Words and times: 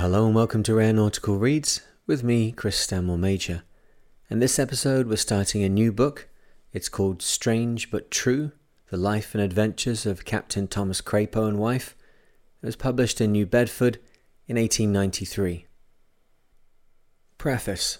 Hello 0.00 0.24
and 0.24 0.34
welcome 0.34 0.62
to 0.62 0.74
Rare 0.74 0.94
Nautical 0.94 1.36
Reads 1.36 1.82
with 2.06 2.24
me, 2.24 2.52
Chris 2.52 2.78
Stanmore 2.78 3.18
Major. 3.18 3.64
And 4.30 4.40
this 4.40 4.58
episode, 4.58 5.06
we're 5.06 5.16
starting 5.16 5.62
a 5.62 5.68
new 5.68 5.92
book. 5.92 6.26
It's 6.72 6.88
called 6.88 7.20
Strange 7.20 7.90
but 7.90 8.10
True 8.10 8.52
The 8.88 8.96
Life 8.96 9.34
and 9.34 9.44
Adventures 9.44 10.06
of 10.06 10.24
Captain 10.24 10.66
Thomas 10.66 11.02
Crapo 11.02 11.46
and 11.46 11.58
Wife. 11.58 11.94
It 12.62 12.66
was 12.66 12.76
published 12.76 13.20
in 13.20 13.30
New 13.30 13.44
Bedford 13.44 13.98
in 14.48 14.56
1893. 14.56 15.66
Preface 17.36 17.98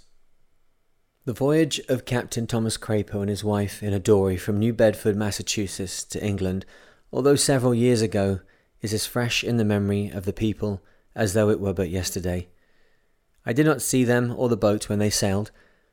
The 1.27 1.35
voyage 1.35 1.83
of 1.91 2.07
Captain 2.07 2.47
Thomas 2.47 2.79
Crapo 2.79 3.21
and 3.21 3.29
his 3.29 3.45
wife 3.45 3.83
in 3.83 3.93
a 3.93 4.01
dory 4.01 4.39
from 4.39 4.59
New 4.59 4.73
Bedford, 4.73 5.17
Massachusetts 5.17 6.03
to 6.05 6.25
England, 6.25 6.65
although 7.13 7.37
several 7.37 7.75
years 7.75 8.01
ago, 8.01 8.41
is 8.81 8.95
as 8.95 9.05
fresh 9.05 9.45
in 9.45 9.59
the 9.59 9.67
memory 9.67 10.09
of 10.09 10.25
the 10.25 10.33
people 10.33 10.83
as 11.15 11.35
though 11.35 11.51
it 11.51 11.61
were 11.61 11.75
but 11.75 11.91
yesterday. 11.91 12.49
I 13.45 13.53
did 13.53 13.67
not 13.67 13.83
see 13.83 14.05
them 14.05 14.35
or 14.37 14.49
the 14.49 14.57
boat 14.57 14.89
when 14.89 14.99
they 14.99 15.11
sailed, 15.11 15.51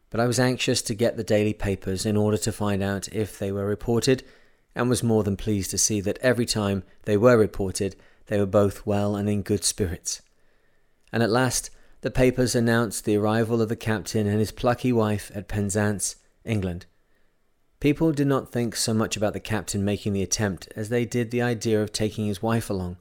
but 0.10 0.20
I 0.20 0.28
was 0.28 0.40
anxious 0.40 0.82
to 0.84 0.94
get 0.94 1.18
the 1.18 1.24
daily 1.24 1.54
papers 1.54 2.06
in 2.06 2.18
order 2.18 2.38
to 2.38 2.52
find 2.52 2.84
out 2.84 3.08
if 3.10 3.38
they 3.38 3.52
were 3.52 3.66
reported, 3.66 4.24
and 4.76 4.90
was 4.90 5.04
more 5.04 5.24
than 5.24 5.38
pleased 5.38 5.72
to 5.72 5.78
see 5.78 6.02
that 6.02 6.20
every 6.22 6.46
time 6.46 6.84
they 7.06 7.18
were 7.18 7.38
reported, 7.38 7.96
they 8.28 8.40
were 8.40 8.46
both 8.46 8.86
well 8.86 9.16
and 9.16 9.30
in 9.30 9.42
good 9.42 9.64
spirits. 9.64 10.22
And 11.12 11.24
at 11.24 11.30
last, 11.30 11.72
the 12.02 12.12
papers 12.12 12.54
announced 12.54 13.06
the 13.06 13.16
arrival 13.18 13.62
of 13.62 13.70
the 13.70 13.76
captain 13.76 14.28
and 14.28 14.40
his 14.40 14.52
plucky 14.52 14.94
wife 14.94 15.32
at 15.34 15.48
Penzance, 15.48 16.18
England. 16.46 16.86
People 17.80 18.12
did 18.12 18.28
not 18.28 18.52
think 18.52 18.76
so 18.76 18.94
much 18.94 19.18
about 19.18 19.34
the 19.34 19.40
captain 19.40 19.84
making 19.84 20.14
the 20.14 20.24
attempt 20.24 20.68
as 20.76 20.90
they 20.90 21.06
did 21.06 21.32
the 21.32 21.42
idea 21.42 21.82
of 21.82 21.92
taking 21.92 22.28
his 22.28 22.42
wife 22.42 22.70
along 22.70 22.98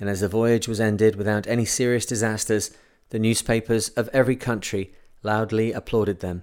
and 0.00 0.08
as 0.08 0.20
the 0.20 0.28
voyage 0.28 0.66
was 0.66 0.80
ended 0.80 1.16
without 1.16 1.46
any 1.46 1.64
serious 1.64 2.06
disasters, 2.06 2.70
the 3.10 3.18
newspapers 3.18 3.90
of 3.90 4.08
every 4.12 4.36
country 4.36 4.92
loudly 5.22 5.72
applauded 5.72 6.20
them. 6.20 6.42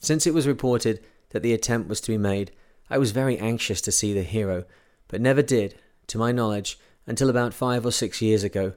Since 0.00 0.26
it 0.26 0.34
was 0.34 0.46
reported 0.46 1.00
that 1.30 1.42
the 1.42 1.52
attempt 1.52 1.88
was 1.88 2.00
to 2.02 2.10
be 2.10 2.18
made, 2.18 2.52
I 2.88 2.98
was 2.98 3.10
very 3.10 3.38
anxious 3.38 3.80
to 3.82 3.92
see 3.92 4.12
the 4.12 4.22
hero, 4.22 4.64
but 5.08 5.20
never 5.20 5.42
did, 5.42 5.76
to 6.08 6.18
my 6.18 6.32
knowledge, 6.32 6.78
until 7.06 7.30
about 7.30 7.54
five 7.54 7.84
or 7.84 7.90
six 7.90 8.20
years 8.20 8.44
ago, 8.44 8.74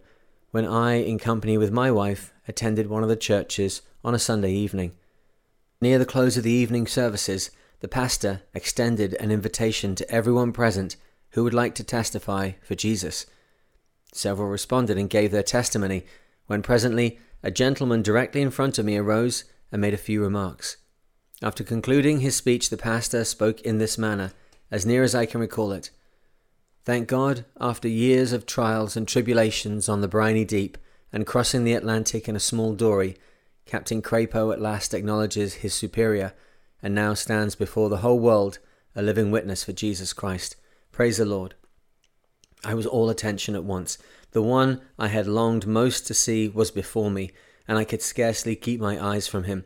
when 0.51 0.65
I, 0.65 0.93
in 0.95 1.19
company 1.19 1.57
with 1.57 1.71
my 1.71 1.91
wife, 1.91 2.33
attended 2.47 2.87
one 2.87 3.03
of 3.03 3.09
the 3.09 3.15
churches 3.15 3.81
on 4.03 4.15
a 4.15 4.19
Sunday 4.19 4.51
evening. 4.51 4.93
Near 5.81 5.99
the 5.99 6.05
close 6.05 6.37
of 6.37 6.43
the 6.43 6.51
evening 6.51 6.87
services, 6.87 7.51
the 7.81 7.87
pastor 7.87 8.41
extended 8.53 9.13
an 9.15 9.31
invitation 9.31 9.95
to 9.95 10.09
everyone 10.09 10.53
present 10.53 10.95
who 11.31 11.43
would 11.43 11.53
like 11.53 11.75
to 11.75 11.83
testify 11.83 12.51
for 12.61 12.75
Jesus. 12.75 13.25
Several 14.15 14.47
responded 14.47 14.97
and 14.97 15.09
gave 15.09 15.31
their 15.31 15.43
testimony, 15.43 16.05
when 16.47 16.61
presently 16.61 17.19
a 17.43 17.51
gentleman 17.51 18.01
directly 18.01 18.41
in 18.41 18.49
front 18.49 18.79
of 18.79 18.85
me 18.85 18.95
arose 18.95 19.43
and 19.73 19.81
made 19.81 19.93
a 19.93 19.97
few 19.97 20.21
remarks. 20.21 20.77
After 21.41 21.65
concluding 21.65 22.21
his 22.21 22.33
speech, 22.33 22.69
the 22.69 22.77
pastor 22.77 23.25
spoke 23.25 23.59
in 23.63 23.77
this 23.77 23.97
manner, 23.97 24.31
as 24.71 24.85
near 24.85 25.03
as 25.03 25.13
I 25.13 25.25
can 25.25 25.41
recall 25.41 25.73
it. 25.73 25.89
Thank 26.85 27.09
God, 27.09 27.43
after 27.59 27.89
years 27.89 28.31
of 28.31 28.45
trials 28.45 28.95
and 28.95 29.05
tribulations 29.05 29.89
on 29.89 29.99
the 29.99 30.07
briny 30.07 30.45
deep, 30.45 30.77
and 31.11 31.27
crossing 31.27 31.65
the 31.65 31.73
Atlantic 31.73 32.29
in 32.29 32.37
a 32.37 32.39
small 32.39 32.73
dory, 32.73 33.17
Captain 33.65 34.01
Crapo 34.01 34.53
at 34.53 34.61
last 34.61 34.93
acknowledges 34.93 35.55
his 35.55 35.73
superior, 35.73 36.33
and 36.81 36.95
now 36.95 37.13
stands 37.15 37.53
before 37.53 37.89
the 37.89 37.97
whole 37.97 38.19
world 38.19 38.59
a 38.95 39.01
living 39.01 39.29
witness 39.29 39.65
for 39.65 39.73
Jesus 39.73 40.13
Christ. 40.13 40.55
Praise 40.93 41.17
the 41.17 41.25
Lord. 41.25 41.55
I 42.63 42.73
was 42.73 42.85
all 42.85 43.09
attention 43.09 43.55
at 43.55 43.63
once. 43.63 43.97
The 44.31 44.41
one 44.41 44.81
I 44.97 45.07
had 45.07 45.27
longed 45.27 45.67
most 45.67 46.07
to 46.07 46.13
see 46.13 46.47
was 46.47 46.71
before 46.71 47.11
me, 47.11 47.31
and 47.67 47.77
I 47.77 47.83
could 47.83 48.01
scarcely 48.01 48.55
keep 48.55 48.79
my 48.79 49.03
eyes 49.03 49.27
from 49.27 49.43
him. 49.43 49.65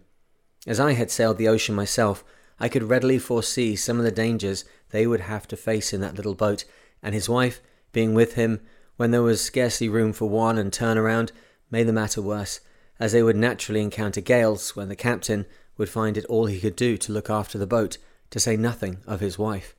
As 0.68 0.80
I 0.80 0.94
had 0.94 1.12
sailed 1.12 1.38
the 1.38 1.48
ocean 1.48 1.76
myself, 1.76 2.24
I 2.60 2.68
could 2.68 2.84
readily 2.84 3.20
foresee 3.20 3.76
some 3.76 3.98
of 3.98 4.04
the 4.04 4.12
dangers 4.12 4.66
they 4.90 5.08
would 5.08 5.22
have 5.22 5.48
to 5.48 5.58
face 5.58 5.94
in 5.94 6.02
that 6.02 6.16
little 6.16 6.36
boat, 6.36 6.66
and 7.02 7.16
his 7.16 7.30
wife, 7.30 7.62
being 7.92 8.14
with 8.14 8.34
him 8.34 8.62
when 8.98 9.12
there 9.12 9.22
was 9.22 9.42
scarcely 9.42 9.88
room 9.88 10.12
for 10.12 10.30
one 10.30 10.58
and 10.58 10.74
turn 10.74 10.98
around, 10.98 11.32
made 11.72 11.88
the 11.88 11.94
matter 11.94 12.22
worse, 12.22 12.60
as 13.00 13.14
they 13.14 13.24
would 13.24 13.38
naturally 13.38 13.82
encounter 13.82 14.20
gales 14.20 14.76
when 14.76 14.90
the 14.90 14.96
captain 14.96 15.46
would 15.78 15.90
find 15.90 16.18
it 16.18 16.26
all 16.26 16.48
he 16.48 16.60
could 16.60 16.76
do 16.76 16.98
to 16.98 17.14
look 17.14 17.30
after 17.30 17.58
the 17.58 17.66
boat, 17.66 17.98
to 18.30 18.40
say 18.40 18.58
nothing 18.58 18.98
of 19.08 19.22
his 19.22 19.40
wife. 19.40 19.74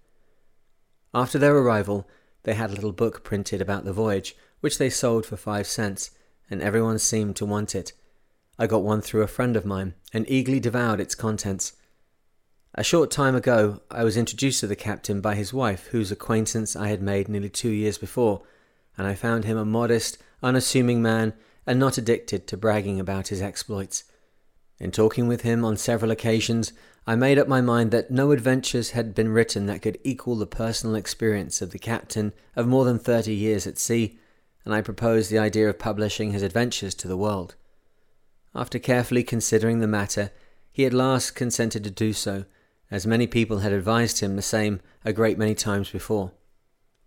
After 1.12 1.38
their 1.38 1.56
arrival, 1.56 2.08
they 2.42 2.54
had 2.54 2.70
a 2.70 2.74
little 2.74 2.92
book 2.92 3.22
printed 3.22 3.60
about 3.60 3.84
the 3.84 3.92
voyage, 3.92 4.36
which 4.60 4.78
they 4.78 4.90
sold 4.90 5.26
for 5.26 5.36
five 5.36 5.66
cents, 5.66 6.10
and 6.50 6.62
everyone 6.62 6.98
seemed 6.98 7.36
to 7.36 7.46
want 7.46 7.74
it. 7.74 7.92
I 8.58 8.66
got 8.66 8.82
one 8.82 9.00
through 9.00 9.22
a 9.22 9.26
friend 9.26 9.56
of 9.56 9.64
mine, 9.64 9.94
and 10.12 10.28
eagerly 10.28 10.60
devoured 10.60 11.00
its 11.00 11.14
contents. 11.14 11.74
A 12.74 12.84
short 12.84 13.10
time 13.10 13.34
ago, 13.34 13.80
I 13.90 14.04
was 14.04 14.16
introduced 14.16 14.60
to 14.60 14.66
the 14.66 14.76
captain 14.76 15.20
by 15.20 15.34
his 15.34 15.52
wife, 15.52 15.88
whose 15.88 16.12
acquaintance 16.12 16.76
I 16.76 16.88
had 16.88 17.02
made 17.02 17.28
nearly 17.28 17.48
two 17.48 17.70
years 17.70 17.98
before, 17.98 18.42
and 18.96 19.06
I 19.06 19.14
found 19.14 19.44
him 19.44 19.56
a 19.56 19.64
modest, 19.64 20.18
unassuming 20.42 21.02
man, 21.02 21.32
and 21.66 21.78
not 21.78 21.98
addicted 21.98 22.46
to 22.46 22.56
bragging 22.56 23.00
about 23.00 23.28
his 23.28 23.42
exploits. 23.42 24.04
In 24.78 24.90
talking 24.90 25.26
with 25.26 25.42
him 25.42 25.64
on 25.64 25.76
several 25.76 26.10
occasions, 26.10 26.72
I 27.06 27.16
made 27.16 27.38
up 27.38 27.48
my 27.48 27.60
mind 27.60 27.90
that 27.90 28.10
no 28.10 28.30
adventures 28.30 28.90
had 28.90 29.14
been 29.14 29.30
written 29.30 29.66
that 29.66 29.82
could 29.82 29.98
equal 30.04 30.36
the 30.36 30.46
personal 30.46 30.94
experience 30.94 31.62
of 31.62 31.70
the 31.70 31.78
captain 31.78 32.32
of 32.54 32.68
more 32.68 32.84
than 32.84 32.98
thirty 32.98 33.34
years 33.34 33.66
at 33.66 33.78
sea, 33.78 34.18
and 34.64 34.74
I 34.74 34.82
proposed 34.82 35.30
the 35.30 35.38
idea 35.38 35.68
of 35.68 35.78
publishing 35.78 36.32
his 36.32 36.42
adventures 36.42 36.94
to 36.96 37.08
the 37.08 37.16
world. 37.16 37.54
After 38.54 38.78
carefully 38.78 39.22
considering 39.22 39.80
the 39.80 39.86
matter, 39.86 40.30
he 40.70 40.84
at 40.84 40.92
last 40.92 41.34
consented 41.34 41.84
to 41.84 41.90
do 41.90 42.12
so, 42.12 42.44
as 42.90 43.06
many 43.06 43.26
people 43.26 43.60
had 43.60 43.72
advised 43.72 44.20
him 44.20 44.36
the 44.36 44.42
same 44.42 44.80
a 45.04 45.12
great 45.12 45.38
many 45.38 45.54
times 45.54 45.90
before. 45.90 46.32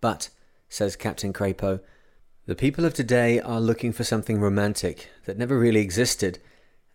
But, 0.01 0.29
says 0.69 0.95
Captain 0.95 1.33
Crapo, 1.33 1.81
the 2.45 2.55
people 2.55 2.83
of 2.83 2.93
today 2.93 3.39
are 3.39 3.61
looking 3.61 3.93
for 3.93 4.03
something 4.03 4.39
romantic 4.39 5.09
that 5.25 5.37
never 5.37 5.57
really 5.57 5.79
existed 5.79 6.39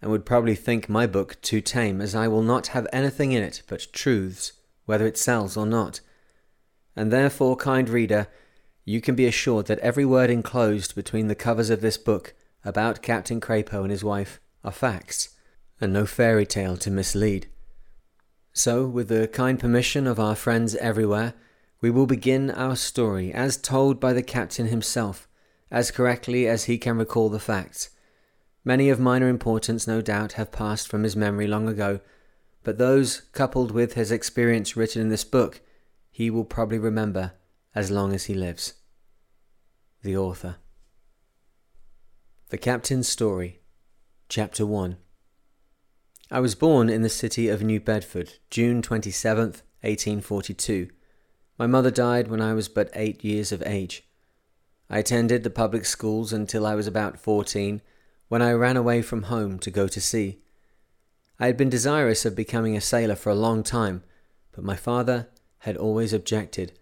and 0.01 0.11
would 0.11 0.25
probably 0.25 0.55
think 0.55 0.89
my 0.89 1.07
book 1.07 1.41
too 1.43 1.61
tame, 1.61 2.01
as 2.01 2.15
I 2.15 2.29
will 2.29 2.43
not 2.43 2.69
have 2.69 2.87
anything 2.93 3.33
in 3.33 3.43
it 3.43 3.63
but 3.67 3.93
truths, 3.93 4.53
whether 4.87 5.07
it 5.07 5.19
sells 5.19 5.57
or 5.57 5.67
not. 5.67 6.01
And 6.95 7.13
therefore, 7.13 7.57
kind 7.57 7.89
reader, 7.89 8.29
you 8.85 9.01
can 9.01 9.15
be 9.15 9.27
assured 9.27 9.67
that 9.67 9.79
every 9.81 10.05
word 10.05 10.31
enclosed 10.31 10.95
between 10.95 11.29
the 11.29 11.35
covers 11.35 11.71
of 11.71 11.81
this 11.81 11.99
book 11.99 12.35
about 12.65 13.03
Captain 13.03 13.41
Crapo 13.41 13.83
and 13.83 13.91
his 13.91 14.05
wife 14.05 14.41
are 14.65 14.73
facts, 14.73 15.31
and 15.81 15.93
no 15.93 16.07
fairy 16.07 16.47
tale 16.47 16.77
to 16.79 16.91
mislead. 16.91 17.49
So, 18.53 18.87
with 18.87 19.09
the 19.09 19.29
kind 19.29 19.61
permission 19.61 20.07
of 20.07 20.19
our 20.19 20.35
friends 20.35 20.75
everywhere, 20.77 21.35
we 21.81 21.91
will 21.91 22.07
begin 22.07 22.51
our 22.51 22.75
story 22.75 23.33
as 23.33 23.57
told 23.57 24.01
by 24.01 24.13
the 24.13 24.23
captain 24.23 24.67
himself, 24.67 25.29
as 25.71 25.91
correctly 25.91 26.49
as 26.49 26.65
he 26.65 26.79
can 26.79 26.97
recall 26.97 27.29
the 27.29 27.39
facts 27.39 27.91
Many 28.69 28.91
of 28.91 29.01
minor 29.01 29.31
importance, 29.31 29.87
no 29.87 30.03
doubt, 30.03 30.33
have 30.33 30.53
passed 30.53 30.89
from 30.89 31.03
his 31.03 31.17
memory 31.17 31.47
long 31.47 31.71
ago, 31.71 32.01
but 32.63 32.77
those, 32.77 33.23
coupled 33.33 33.71
with 33.71 33.95
his 33.95 34.13
experience 34.13 34.77
written 34.77 35.01
in 35.01 35.09
this 35.09 35.25
book, 35.25 35.63
he 36.11 36.29
will 36.29 36.45
probably 36.45 36.79
remember 36.79 37.33
as 37.75 37.91
long 37.91 38.13
as 38.13 38.27
he 38.27 38.35
lives. 38.35 38.75
The 40.03 40.19
Author. 40.19 40.57
The 42.51 42.59
Captain's 42.59 43.09
Story, 43.09 43.61
Chapter 44.29 44.67
1 44.67 44.99
I 46.31 46.41
was 46.41 46.55
born 46.55 46.91
in 46.91 47.01
the 47.01 47.09
city 47.09 47.49
of 47.49 47.63
New 47.63 47.81
Bedford, 47.81 48.35
June 48.51 48.83
27th, 48.83 49.63
1842. 49.81 50.91
My 51.57 51.67
mother 51.67 51.91
died 51.91 52.29
when 52.29 52.43
I 52.43 52.53
was 52.53 52.69
but 52.69 52.91
eight 52.93 53.25
years 53.25 53.51
of 53.51 53.63
age. 53.65 54.07
I 54.91 54.99
attended 54.99 55.43
the 55.43 55.49
public 55.49 55.87
schools 55.87 56.35
until 56.35 56.67
I 56.67 56.75
was 56.75 56.87
about 56.87 57.19
fourteen 57.19 57.81
when 58.29 58.43
I 58.43 58.53
ran 58.53 58.77
away 58.77 59.03
from 59.03 59.25
home 59.25 59.59
to 59.61 59.71
go 59.71 59.89
to 59.89 60.01
sea. 60.01 60.39
I 61.41 61.47
had 61.47 61.57
been 61.57 61.71
desirous 61.71 62.25
of 62.25 62.35
becoming 62.35 62.77
a 62.77 62.81
sailor 62.81 63.17
for 63.17 63.31
a 63.31 63.35
long 63.35 63.63
time, 63.63 64.03
but 64.53 64.65
my 64.65 64.77
father 64.77 65.29
had 65.61 65.77
always 65.77 66.13
objected. 66.13 66.73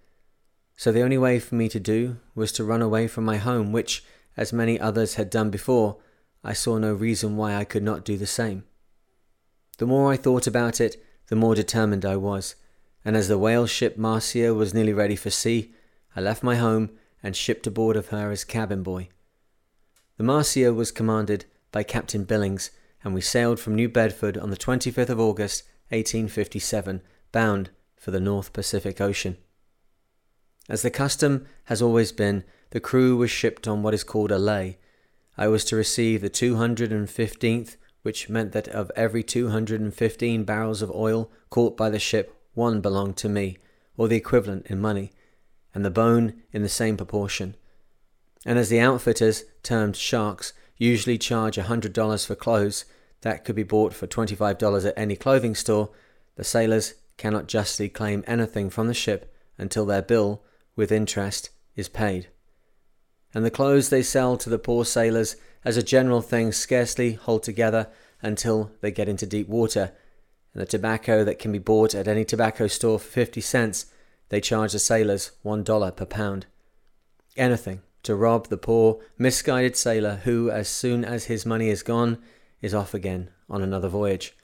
So 0.77 0.93
the 0.93 1.03
only 1.03 1.19
way 1.19 1.39
for 1.39 1.55
me 1.55 1.69
to 1.69 1.81
do 1.81 2.19
was 2.35 2.53
to 2.53 2.65
run 2.65 2.83
away 2.83 3.07
from 3.09 3.25
my 3.25 3.37
home, 3.37 3.73
which, 3.73 4.05
as 4.37 4.53
many 4.53 4.79
others 4.79 5.15
had 5.15 5.31
done 5.31 5.51
before, 5.51 5.99
I 6.45 6.53
saw 6.53 6.79
no 6.79 6.93
reason 6.93 7.37
why 7.37 7.55
I 7.55 7.65
could 7.65 7.83
not 7.83 8.05
do 8.05 8.17
the 8.17 8.27
same. 8.27 8.65
The 9.79 9.87
more 9.87 10.13
I 10.13 10.17
thought 10.17 10.47
about 10.47 10.81
it, 10.81 11.03
the 11.29 11.37
more 11.37 11.55
determined 11.55 12.05
I 12.05 12.17
was, 12.17 12.55
and 13.05 13.17
as 13.17 13.29
the 13.29 13.39
whale 13.39 13.67
ship 13.67 13.97
Marcia 13.97 14.55
was 14.55 14.75
nearly 14.75 14.93
ready 14.93 15.17
for 15.17 15.31
sea, 15.31 15.75
I 16.15 16.21
left 16.21 16.43
my 16.43 16.57
home 16.57 16.91
and 17.23 17.37
shipped 17.37 17.67
aboard 17.67 17.97
of 17.97 18.09
her 18.09 18.31
as 18.31 18.45
cabin 18.45 18.83
boy. 18.83 19.09
The 20.17 20.25
Marcia 20.25 20.73
was 20.73 20.93
commanded 20.93 21.45
by 21.71 21.83
Captain 21.83 22.25
Billings, 22.25 22.71
and 23.05 23.13
we 23.13 23.21
sailed 23.21 23.61
from 23.61 23.75
New 23.75 23.91
Bedford 23.91 24.39
on 24.39 24.49
the 24.49 24.57
25th 24.57 25.11
of 25.11 25.21
August, 25.21 25.65
1857, 25.91 27.03
bound 27.33 27.69
for 27.97 28.13
the 28.13 28.21
North 28.21 28.55
Pacific 28.55 28.99
Ocean. 28.99 29.37
As 30.71 30.81
the 30.81 30.91
custom 30.91 31.47
has 31.65 31.83
always 31.83 32.13
been, 32.13 32.45
the 32.71 32.81
crew 32.81 33.15
was 33.15 33.31
shipped 33.31 33.69
on 33.69 33.83
what 33.83 33.93
is 33.93 34.05
called 34.05 34.33
a 34.33 34.39
lay. 34.39 34.79
I 35.37 35.49
was 35.49 35.67
to 35.67 35.77
receive 35.77 36.23
the 36.23 36.31
215th, 36.31 37.77
which 38.01 38.31
meant 38.31 38.53
that 38.53 38.69
of 38.69 38.91
every 38.97 39.23
215 39.23 40.45
barrels 40.45 40.81
of 40.81 40.91
oil 40.91 41.31
caught 41.51 41.77
by 41.77 41.91
the 41.91 41.99
ship, 41.99 42.35
one 42.55 42.81
belonged 42.81 43.19
to 43.19 43.29
me, 43.29 43.59
or 43.99 44.09
the 44.09 44.17
equivalent 44.17 44.67
in 44.69 44.81
money, 44.81 45.13
and 45.75 45.85
the 45.85 45.91
bone 45.91 46.43
in 46.55 46.63
the 46.63 46.71
same 46.71 46.97
proportion. 46.97 47.55
And 48.45 48.59
as 48.59 48.69
the 48.69 48.81
outfitters, 48.81 49.45
termed 49.63 49.97
sharks, 49.97 50.53
usually 50.77 51.19
charge 51.19 51.59
a 51.59 51.65
$100 51.65 52.27
for 52.27 52.35
clothes 52.35 52.85
that 53.23 53.45
could 53.45 53.57
be 53.57 53.63
bought 53.63 53.95
for 53.95 54.07
$25 54.07 54.87
at 54.87 54.95
any 54.97 55.17
clothing 55.17 55.55
store, 55.55 55.91
the 56.37 56.45
sailors 56.45 56.95
cannot 57.17 57.49
justly 57.49 57.89
claim 57.89 58.23
anything 58.27 58.71
from 58.71 58.89
the 58.89 58.95
ship 58.95 59.35
until 59.59 59.87
their 59.87 60.03
bill, 60.03 60.43
with 60.77 60.93
interest, 60.93 61.51
is 61.75 61.89
paid. 61.89 62.29
And 63.35 63.45
the 63.45 63.51
clothes 63.51 63.89
they 63.89 64.03
sell 64.03 64.37
to 64.37 64.51
the 64.51 64.59
poor 64.59 64.85
sailors, 64.85 65.37
as 65.65 65.77
a 65.77 65.83
general 65.83 66.21
thing, 66.21 66.53
scarcely 66.53 67.15
hold 67.15 67.43
together 67.43 67.89
until 68.23 68.71
they 68.81 68.91
get 68.91 69.09
into 69.09 69.27
deep 69.27 69.49
water, 69.49 69.93
and 70.53 70.63
the 70.63 70.67
tobacco 70.67 71.25
that 71.25 71.39
can 71.39 71.53
be 71.53 71.59
bought 71.59 71.95
at 71.95 72.09
any 72.09 72.25
tobacco 72.25 72.67
store 72.67 72.99
for 72.99 73.07
fifty 73.07 73.41
cents, 73.41 73.87
they 74.29 74.41
charge 74.41 74.73
the 74.73 74.79
sailors 74.79 75.33
one 75.43 75.63
dollar 75.63 75.91
per 75.91 76.07
pound. 76.07 76.47
Anything 77.37 77.83
to 78.07 78.17
rob 78.17 78.49
the 78.49 78.57
poor, 78.57 79.01
misguided 79.19 79.77
sailor 79.77 80.21
who, 80.25 80.51
as 80.51 80.69
soon 80.69 81.05
as 81.05 81.25
his 81.25 81.45
money 81.45 81.69
is 81.69 81.83
gone, 81.83 82.19
is 82.63 82.73
off 82.73 82.95
again 82.95 83.31
on 83.51 83.63
another 83.63 83.89
voyage. 83.89 84.35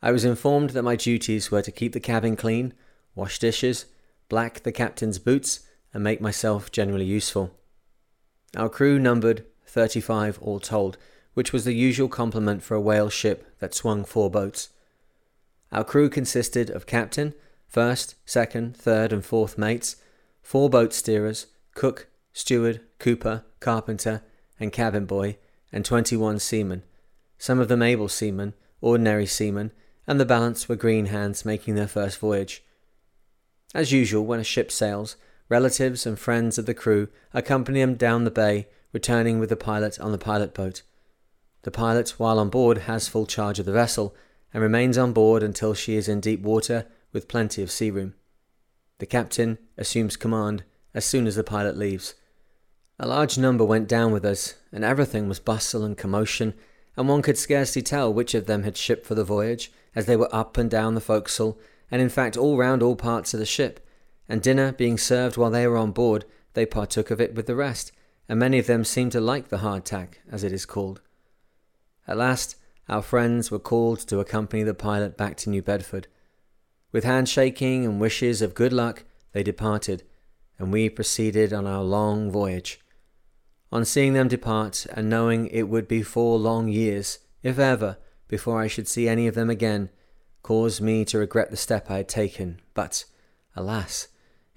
I 0.00 0.10
was 0.12 0.24
informed 0.24 0.70
that 0.70 0.82
my 0.82 0.96
duties 0.96 1.50
were 1.50 1.62
to 1.62 1.70
keep 1.70 1.92
the 1.92 2.00
cabin 2.00 2.36
clean, 2.36 2.72
wash 3.14 3.38
dishes, 3.38 3.86
black 4.28 4.62
the 4.62 4.72
captain's 4.72 5.18
boots, 5.18 5.60
and 5.92 6.02
make 6.02 6.20
myself 6.20 6.72
generally 6.72 7.04
useful. 7.04 7.52
Our 8.56 8.68
crew 8.68 8.98
numbered 8.98 9.44
35 9.66 10.38
all 10.40 10.60
told, 10.60 10.98
which 11.34 11.52
was 11.52 11.64
the 11.64 11.74
usual 11.74 12.08
complement 12.08 12.62
for 12.62 12.74
a 12.74 12.80
whale 12.80 13.10
ship 13.10 13.44
that 13.58 13.74
swung 13.74 14.04
four 14.04 14.30
boats. 14.30 14.68
Our 15.70 15.84
crew 15.84 16.08
consisted 16.08 16.70
of 16.70 16.86
captain, 16.86 17.34
first, 17.66 18.14
second, 18.24 18.76
third, 18.76 19.12
and 19.12 19.24
fourth 19.24 19.58
mates, 19.58 19.96
four 20.42 20.68
boat 20.68 20.90
steerers, 20.90 21.46
cook, 21.74 22.08
steward, 22.32 22.80
cooper, 22.98 23.44
carpenter, 23.60 24.22
and 24.58 24.72
cabin 24.72 25.06
boy, 25.06 25.36
and 25.72 25.84
21 25.84 26.38
seamen, 26.38 26.82
some 27.38 27.58
of 27.58 27.68
them 27.68 27.82
able 27.82 28.08
seamen, 28.08 28.54
ordinary 28.80 29.26
seamen, 29.26 29.72
and 30.06 30.20
the 30.20 30.24
balance 30.24 30.68
were 30.68 30.76
green 30.76 31.06
hands 31.06 31.44
making 31.44 31.74
their 31.74 31.88
first 31.88 32.18
voyage. 32.18 32.62
As 33.74 33.90
usual, 33.90 34.24
when 34.24 34.40
a 34.40 34.44
ship 34.44 34.70
sails, 34.70 35.16
relatives 35.48 36.06
and 36.06 36.18
friends 36.18 36.58
of 36.58 36.66
the 36.66 36.74
crew 36.74 37.08
accompany 37.32 37.80
him 37.80 37.94
down 37.94 38.24
the 38.24 38.30
bay, 38.30 38.68
returning 38.92 39.38
with 39.38 39.48
the 39.48 39.56
pilot 39.56 39.98
on 39.98 40.12
the 40.12 40.18
pilot 40.18 40.54
boat. 40.54 40.82
The 41.62 41.70
pilot, 41.70 42.10
while 42.18 42.38
on 42.38 42.50
board, 42.50 42.78
has 42.78 43.08
full 43.08 43.26
charge 43.26 43.58
of 43.58 43.66
the 43.66 43.72
vessel 43.72 44.14
and 44.52 44.62
remains 44.62 44.98
on 44.98 45.12
board 45.12 45.42
until 45.42 45.74
she 45.74 45.96
is 45.96 46.08
in 46.08 46.20
deep 46.20 46.42
water 46.42 46.86
with 47.12 47.28
plenty 47.28 47.62
of 47.62 47.70
sea 47.70 47.90
room. 47.90 48.14
The 48.98 49.06
captain 49.06 49.58
assumes 49.78 50.16
command 50.16 50.64
as 50.94 51.04
soon 51.04 51.26
as 51.26 51.36
the 51.36 51.44
pilot 51.44 51.76
leaves. 51.76 52.14
A 53.02 53.08
large 53.08 53.36
number 53.36 53.64
went 53.64 53.88
down 53.88 54.12
with 54.12 54.24
us, 54.24 54.54
and 54.70 54.84
everything 54.84 55.26
was 55.26 55.40
bustle 55.40 55.82
and 55.82 55.98
commotion, 55.98 56.54
and 56.96 57.08
one 57.08 57.20
could 57.20 57.36
scarcely 57.36 57.82
tell 57.82 58.14
which 58.14 58.32
of 58.32 58.46
them 58.46 58.62
had 58.62 58.76
shipped 58.76 59.04
for 59.04 59.16
the 59.16 59.24
voyage, 59.24 59.72
as 59.92 60.06
they 60.06 60.14
were 60.14 60.32
up 60.32 60.56
and 60.56 60.70
down 60.70 60.94
the 60.94 61.00
forecastle, 61.00 61.58
and 61.90 62.00
in 62.00 62.08
fact 62.08 62.36
all 62.36 62.56
round 62.56 62.80
all 62.80 62.94
parts 62.94 63.34
of 63.34 63.40
the 63.40 63.44
ship, 63.44 63.84
and 64.28 64.40
dinner 64.40 64.70
being 64.70 64.96
served 64.96 65.36
while 65.36 65.50
they 65.50 65.66
were 65.66 65.78
on 65.78 65.90
board, 65.90 66.24
they 66.54 66.64
partook 66.64 67.10
of 67.10 67.20
it 67.20 67.34
with 67.34 67.46
the 67.46 67.56
rest, 67.56 67.90
and 68.28 68.38
many 68.38 68.60
of 68.60 68.68
them 68.68 68.84
seemed 68.84 69.10
to 69.10 69.20
like 69.20 69.48
the 69.48 69.58
hardtack, 69.58 70.20
as 70.30 70.44
it 70.44 70.52
is 70.52 70.64
called. 70.64 71.00
At 72.06 72.18
last, 72.18 72.54
our 72.88 73.02
friends 73.02 73.50
were 73.50 73.58
called 73.58 73.98
to 74.06 74.20
accompany 74.20 74.62
the 74.62 74.74
pilot 74.74 75.16
back 75.16 75.36
to 75.38 75.50
New 75.50 75.60
Bedford. 75.60 76.06
With 76.92 77.02
handshaking 77.02 77.84
and 77.84 78.00
wishes 78.00 78.40
of 78.40 78.54
good 78.54 78.72
luck, 78.72 79.02
they 79.32 79.42
departed, 79.42 80.04
and 80.56 80.72
we 80.72 80.88
proceeded 80.88 81.52
on 81.52 81.66
our 81.66 81.82
long 81.82 82.30
voyage. 82.30 82.78
On 83.72 83.86
seeing 83.86 84.12
them 84.12 84.28
depart, 84.28 84.86
and 84.92 85.08
knowing 85.08 85.46
it 85.46 85.62
would 85.62 85.88
be 85.88 86.02
four 86.02 86.38
long 86.38 86.68
years, 86.68 87.18
if 87.42 87.58
ever, 87.58 87.96
before 88.28 88.60
I 88.60 88.66
should 88.66 88.86
see 88.86 89.08
any 89.08 89.26
of 89.26 89.34
them 89.34 89.48
again, 89.48 89.88
caused 90.42 90.82
me 90.82 91.06
to 91.06 91.18
regret 91.18 91.50
the 91.50 91.56
step 91.56 91.90
I 91.90 91.96
had 91.96 92.08
taken. 92.08 92.60
But, 92.74 93.06
alas! 93.56 94.08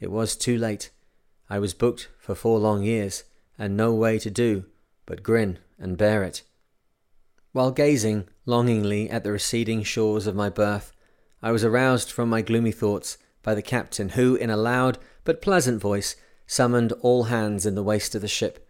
It 0.01 0.11
was 0.11 0.35
too 0.35 0.57
late. 0.57 0.91
I 1.49 1.59
was 1.59 1.73
booked 1.73 2.09
for 2.19 2.35
four 2.35 2.59
long 2.59 2.83
years, 2.83 3.23
and 3.57 3.77
no 3.77 3.93
way 3.93 4.19
to 4.19 4.29
do 4.29 4.65
but 5.05 5.23
grin 5.23 5.59
and 5.79 5.97
bear 5.97 6.23
it. 6.23 6.41
While 7.51 7.71
gazing 7.71 8.27
longingly 8.45 9.09
at 9.09 9.23
the 9.23 9.31
receding 9.31 9.83
shores 9.83 10.27
of 10.27 10.35
my 10.35 10.49
birth, 10.49 10.91
I 11.41 11.51
was 11.51 11.63
aroused 11.63 12.11
from 12.11 12.29
my 12.29 12.41
gloomy 12.41 12.71
thoughts 12.71 13.17
by 13.43 13.55
the 13.55 13.61
captain, 13.61 14.09
who, 14.09 14.35
in 14.35 14.49
a 14.49 14.57
loud 14.57 14.97
but 15.23 15.41
pleasant 15.41 15.79
voice, 15.79 16.15
summoned 16.47 16.91
all 17.01 17.25
hands 17.25 17.65
in 17.65 17.75
the 17.75 17.83
waist 17.83 18.13
of 18.15 18.21
the 18.21 18.27
ship. 18.27 18.64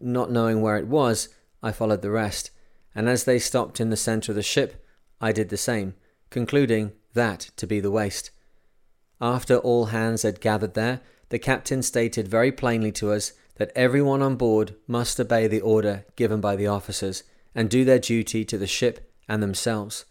Not 0.00 0.30
knowing 0.30 0.60
where 0.60 0.76
it 0.76 0.86
was, 0.86 1.28
I 1.62 1.72
followed 1.72 2.02
the 2.02 2.10
rest, 2.10 2.50
and 2.94 3.08
as 3.08 3.24
they 3.24 3.38
stopped 3.38 3.80
in 3.80 3.90
the 3.90 3.96
centre 3.96 4.32
of 4.32 4.36
the 4.36 4.42
ship, 4.42 4.84
I 5.20 5.32
did 5.32 5.48
the 5.48 5.56
same, 5.56 5.94
concluding 6.30 6.92
that 7.14 7.50
to 7.56 7.66
be 7.66 7.80
the 7.80 7.90
waist. 7.90 8.30
After 9.20 9.56
all 9.56 9.86
hands 9.86 10.22
had 10.22 10.40
gathered 10.40 10.74
there, 10.74 11.00
the 11.30 11.38
captain 11.38 11.82
stated 11.82 12.28
very 12.28 12.52
plainly 12.52 12.92
to 12.92 13.12
us 13.12 13.32
that 13.56 13.72
everyone 13.74 14.22
on 14.22 14.36
board 14.36 14.76
must 14.86 15.18
obey 15.18 15.46
the 15.46 15.60
order 15.60 16.04
given 16.16 16.40
by 16.40 16.54
the 16.56 16.68
officers 16.68 17.24
and 17.54 17.68
do 17.68 17.84
their 17.84 17.98
duty 17.98 18.44
to 18.44 18.56
the 18.56 18.66
ship 18.66 19.12
and 19.28 19.42
themselves. 19.42 20.04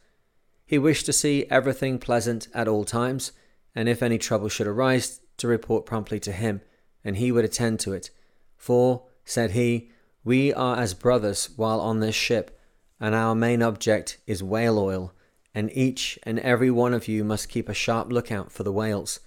He 0.65 0.77
wished 0.77 1.05
to 1.05 1.13
see 1.13 1.45
everything 1.49 1.97
pleasant 1.97 2.49
at 2.53 2.67
all 2.67 2.83
times, 2.83 3.31
and 3.73 3.87
if 3.87 4.03
any 4.03 4.17
trouble 4.17 4.49
should 4.49 4.67
arise, 4.67 5.21
to 5.37 5.47
report 5.47 5.85
promptly 5.85 6.19
to 6.19 6.31
him, 6.33 6.61
and 7.05 7.15
he 7.15 7.31
would 7.31 7.45
attend 7.45 7.79
to 7.79 7.93
it. 7.93 8.09
For, 8.57 9.06
said 9.27 9.51
he, 9.51 9.91
we 10.23 10.53
are 10.53 10.77
as 10.77 10.93
brothers 10.93 11.49
while 11.55 11.81
on 11.81 11.99
this 11.99 12.15
ship, 12.15 12.59
and 12.99 13.13
our 13.13 13.35
main 13.35 13.61
object 13.61 14.17
is 14.25 14.41
whale 14.41 14.79
oil, 14.79 15.13
and 15.53 15.69
each 15.73 16.17
and 16.23 16.39
every 16.39 16.71
one 16.71 16.93
of 16.93 17.07
you 17.07 17.23
must 17.23 17.49
keep 17.49 17.67
a 17.67 17.73
sharp 17.73 18.11
lookout 18.11 18.51
for 18.51 18.63
the 18.63 18.71
whales. 18.71 19.19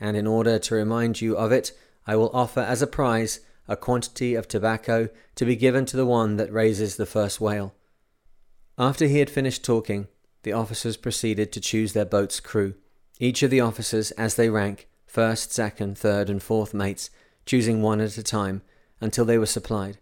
And 0.00 0.16
in 0.16 0.26
order 0.26 0.58
to 0.58 0.74
remind 0.74 1.20
you 1.20 1.36
of 1.36 1.52
it, 1.52 1.72
I 2.06 2.16
will 2.16 2.30
offer 2.34 2.60
as 2.60 2.82
a 2.82 2.86
prize 2.86 3.40
a 3.68 3.76
quantity 3.76 4.34
of 4.34 4.48
tobacco 4.48 5.08
to 5.36 5.44
be 5.44 5.56
given 5.56 5.86
to 5.86 5.96
the 5.96 6.06
one 6.06 6.36
that 6.36 6.52
raises 6.52 6.96
the 6.96 7.06
first 7.06 7.40
whale. 7.40 7.74
After 8.76 9.06
he 9.06 9.20
had 9.20 9.30
finished 9.30 9.64
talking, 9.64 10.08
the 10.42 10.52
officers 10.52 10.96
proceeded 10.96 11.52
to 11.52 11.60
choose 11.60 11.92
their 11.92 12.04
boat's 12.04 12.40
crew, 12.40 12.74
each 13.18 13.42
of 13.42 13.50
the 13.50 13.60
officers 13.60 14.10
as 14.12 14.34
they 14.34 14.50
rank, 14.50 14.88
first, 15.06 15.52
second, 15.52 15.96
third, 15.96 16.28
and 16.28 16.42
fourth 16.42 16.74
mates, 16.74 17.08
choosing 17.46 17.80
one 17.80 18.00
at 18.00 18.18
a 18.18 18.22
time, 18.22 18.62
until 19.04 19.24
they 19.24 19.38
were 19.38 19.46
supplied. 19.46 19.98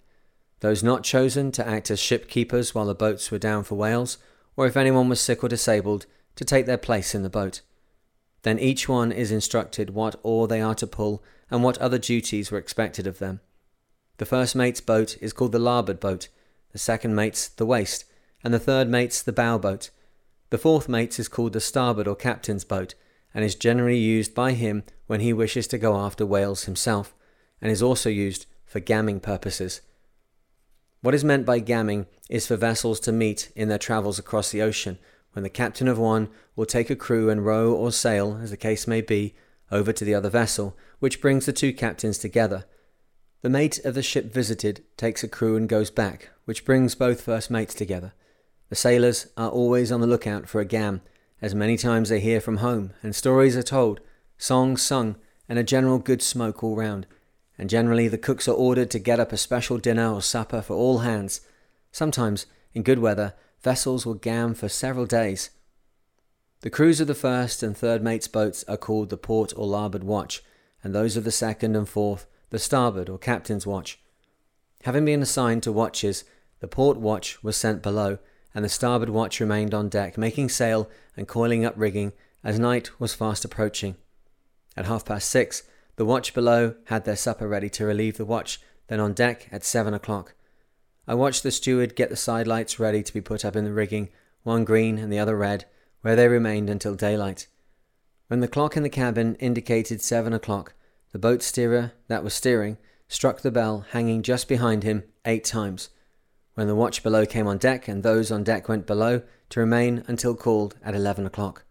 Those 0.60 0.82
not 0.82 1.04
chosen 1.04 1.52
to 1.52 1.68
act 1.68 1.90
as 1.90 2.00
ship 2.00 2.28
keepers 2.28 2.74
while 2.74 2.86
the 2.86 2.94
boats 2.94 3.30
were 3.30 3.38
down 3.38 3.64
for 3.64 3.74
whales 3.74 4.16
or 4.56 4.66
if 4.66 4.76
anyone 4.76 5.08
was 5.08 5.20
sick 5.20 5.42
or 5.42 5.48
disabled, 5.48 6.06
to 6.36 6.44
take 6.44 6.66
their 6.66 6.78
place 6.78 7.14
in 7.14 7.22
the 7.22 7.30
boat. 7.30 7.60
Then 8.42 8.58
each 8.58 8.88
one 8.88 9.12
is 9.12 9.30
instructed 9.30 9.90
what 9.90 10.18
oar 10.22 10.48
they 10.48 10.60
are 10.60 10.74
to 10.76 10.86
pull 10.86 11.22
and 11.50 11.62
what 11.62 11.78
other 11.78 11.98
duties 11.98 12.50
were 12.50 12.58
expected 12.58 13.06
of 13.06 13.18
them. 13.18 13.40
The 14.18 14.26
first 14.26 14.56
mate's 14.56 14.80
boat 14.80 15.16
is 15.20 15.32
called 15.32 15.52
the 15.52 15.58
larboard 15.58 16.00
boat, 16.00 16.28
the 16.72 16.78
second 16.78 17.14
mate's 17.14 17.48
the 17.48 17.66
waist, 17.66 18.04
and 18.42 18.52
the 18.52 18.58
third 18.58 18.88
mate's 18.88 19.22
the 19.22 19.32
bow 19.32 19.58
boat. 19.58 19.90
The 20.50 20.58
fourth 20.58 20.88
mate's 20.88 21.18
is 21.18 21.28
called 21.28 21.52
the 21.52 21.60
starboard 21.60 22.08
or 22.08 22.16
captain's 22.16 22.64
boat, 22.64 22.94
and 23.34 23.44
is 23.44 23.54
generally 23.54 23.98
used 23.98 24.34
by 24.34 24.52
him 24.52 24.84
when 25.06 25.20
he 25.20 25.32
wishes 25.32 25.66
to 25.68 25.78
go 25.78 25.96
after 25.96 26.26
whales 26.26 26.64
himself, 26.64 27.14
and 27.60 27.70
is 27.70 27.82
also 27.82 28.10
used 28.10 28.46
for 28.72 28.80
gamming 28.80 29.20
purposes. 29.20 29.82
What 31.02 31.14
is 31.14 31.22
meant 31.22 31.44
by 31.44 31.60
gamming 31.60 32.06
is 32.30 32.46
for 32.46 32.56
vessels 32.56 33.00
to 33.00 33.12
meet 33.12 33.52
in 33.54 33.68
their 33.68 33.76
travels 33.76 34.18
across 34.18 34.50
the 34.50 34.62
ocean, 34.62 34.98
when 35.32 35.42
the 35.42 35.50
captain 35.50 35.88
of 35.88 35.98
one 35.98 36.30
will 36.56 36.64
take 36.64 36.88
a 36.88 36.96
crew 36.96 37.28
and 37.28 37.44
row 37.44 37.74
or 37.74 37.92
sail, 37.92 38.40
as 38.42 38.48
the 38.48 38.56
case 38.56 38.86
may 38.86 39.02
be, 39.02 39.34
over 39.70 39.92
to 39.92 40.06
the 40.06 40.14
other 40.14 40.30
vessel, 40.30 40.74
which 41.00 41.20
brings 41.20 41.44
the 41.44 41.52
two 41.52 41.74
captains 41.74 42.16
together. 42.16 42.64
The 43.42 43.50
mate 43.50 43.78
of 43.84 43.94
the 43.94 44.02
ship 44.02 44.32
visited 44.32 44.82
takes 44.96 45.22
a 45.22 45.28
crew 45.28 45.54
and 45.54 45.68
goes 45.68 45.90
back, 45.90 46.30
which 46.46 46.64
brings 46.64 46.94
both 46.94 47.20
first 47.20 47.50
mates 47.50 47.74
together. 47.74 48.14
The 48.70 48.74
sailors 48.74 49.26
are 49.36 49.50
always 49.50 49.92
on 49.92 50.00
the 50.00 50.06
lookout 50.06 50.48
for 50.48 50.62
a 50.62 50.64
gam, 50.64 51.02
as 51.42 51.54
many 51.54 51.76
times 51.76 52.08
they 52.08 52.20
hear 52.20 52.40
from 52.40 52.58
home, 52.58 52.94
and 53.02 53.14
stories 53.14 53.54
are 53.54 53.62
told, 53.62 54.00
songs 54.38 54.80
sung, 54.80 55.16
and 55.46 55.58
a 55.58 55.62
general 55.62 55.98
good 55.98 56.22
smoke 56.22 56.64
all 56.64 56.74
round 56.74 57.06
and 57.62 57.70
generally 57.70 58.08
the 58.08 58.18
cooks 58.18 58.48
are 58.48 58.56
ordered 58.56 58.90
to 58.90 58.98
get 58.98 59.20
up 59.20 59.30
a 59.30 59.36
special 59.36 59.78
dinner 59.78 60.12
or 60.12 60.20
supper 60.20 60.60
for 60.60 60.74
all 60.74 60.98
hands. 60.98 61.42
Sometimes, 61.92 62.44
in 62.74 62.82
good 62.82 62.98
weather, 62.98 63.34
vessels 63.62 64.04
will 64.04 64.14
gam 64.14 64.52
for 64.52 64.68
several 64.68 65.06
days. 65.06 65.50
The 66.62 66.70
crews 66.70 67.00
of 67.00 67.06
the 67.06 67.14
first 67.14 67.62
and 67.62 67.76
third 67.76 68.02
mate's 68.02 68.26
boats 68.26 68.64
are 68.66 68.76
called 68.76 69.10
the 69.10 69.16
port 69.16 69.52
or 69.56 69.64
larboard 69.68 70.02
watch, 70.02 70.42
and 70.82 70.92
those 70.92 71.16
of 71.16 71.22
the 71.22 71.30
second 71.30 71.76
and 71.76 71.88
fourth 71.88 72.26
the 72.50 72.58
starboard 72.58 73.08
or 73.08 73.16
captain's 73.16 73.64
watch. 73.64 74.00
Having 74.82 75.04
been 75.04 75.22
assigned 75.22 75.62
to 75.62 75.70
watches, 75.70 76.24
the 76.58 76.66
port 76.66 76.96
watch 76.96 77.44
was 77.44 77.56
sent 77.56 77.80
below, 77.80 78.18
and 78.56 78.64
the 78.64 78.68
starboard 78.68 79.10
watch 79.10 79.38
remained 79.38 79.72
on 79.72 79.88
deck, 79.88 80.18
making 80.18 80.48
sail 80.48 80.90
and 81.16 81.28
coiling 81.28 81.64
up 81.64 81.74
rigging 81.76 82.12
as 82.42 82.58
night 82.58 82.90
was 82.98 83.14
fast 83.14 83.44
approaching. 83.44 83.94
At 84.76 84.86
half 84.86 85.04
past 85.04 85.30
six, 85.30 85.62
the 85.96 86.04
watch 86.04 86.34
below 86.34 86.74
had 86.86 87.04
their 87.04 87.16
supper 87.16 87.46
ready 87.46 87.68
to 87.70 87.84
relieve 87.84 88.16
the 88.16 88.24
watch, 88.24 88.60
then 88.88 89.00
on 89.00 89.12
deck 89.12 89.48
at 89.52 89.64
seven 89.64 89.94
o'clock. 89.94 90.34
I 91.06 91.14
watched 91.14 91.42
the 91.42 91.50
steward 91.50 91.96
get 91.96 92.10
the 92.10 92.16
side 92.16 92.46
lights 92.46 92.78
ready 92.78 93.02
to 93.02 93.12
be 93.12 93.20
put 93.20 93.44
up 93.44 93.56
in 93.56 93.64
the 93.64 93.72
rigging, 93.72 94.08
one 94.42 94.64
green 94.64 94.98
and 94.98 95.12
the 95.12 95.18
other 95.18 95.36
red, 95.36 95.66
where 96.00 96.16
they 96.16 96.28
remained 96.28 96.70
until 96.70 96.94
daylight. 96.94 97.48
When 98.28 98.40
the 98.40 98.48
clock 98.48 98.76
in 98.76 98.82
the 98.82 98.88
cabin 98.88 99.34
indicated 99.36 100.00
seven 100.00 100.32
o'clock, 100.32 100.74
the 101.12 101.18
boat 101.18 101.42
steerer 101.42 101.92
that 102.08 102.24
was 102.24 102.34
steering 102.34 102.78
struck 103.08 103.42
the 103.42 103.50
bell 103.50 103.84
hanging 103.90 104.22
just 104.22 104.48
behind 104.48 104.82
him 104.82 105.04
eight 105.24 105.44
times. 105.44 105.90
When 106.54 106.66
the 106.66 106.74
watch 106.74 107.02
below 107.02 107.26
came 107.26 107.46
on 107.46 107.58
deck 107.58 107.88
and 107.88 108.02
those 108.02 108.30
on 108.30 108.44
deck 108.44 108.68
went 108.68 108.86
below 108.86 109.22
to 109.50 109.60
remain 109.60 110.04
until 110.06 110.34
called 110.34 110.76
at 110.82 110.94
eleven 110.94 111.26
o'clock. 111.26 111.64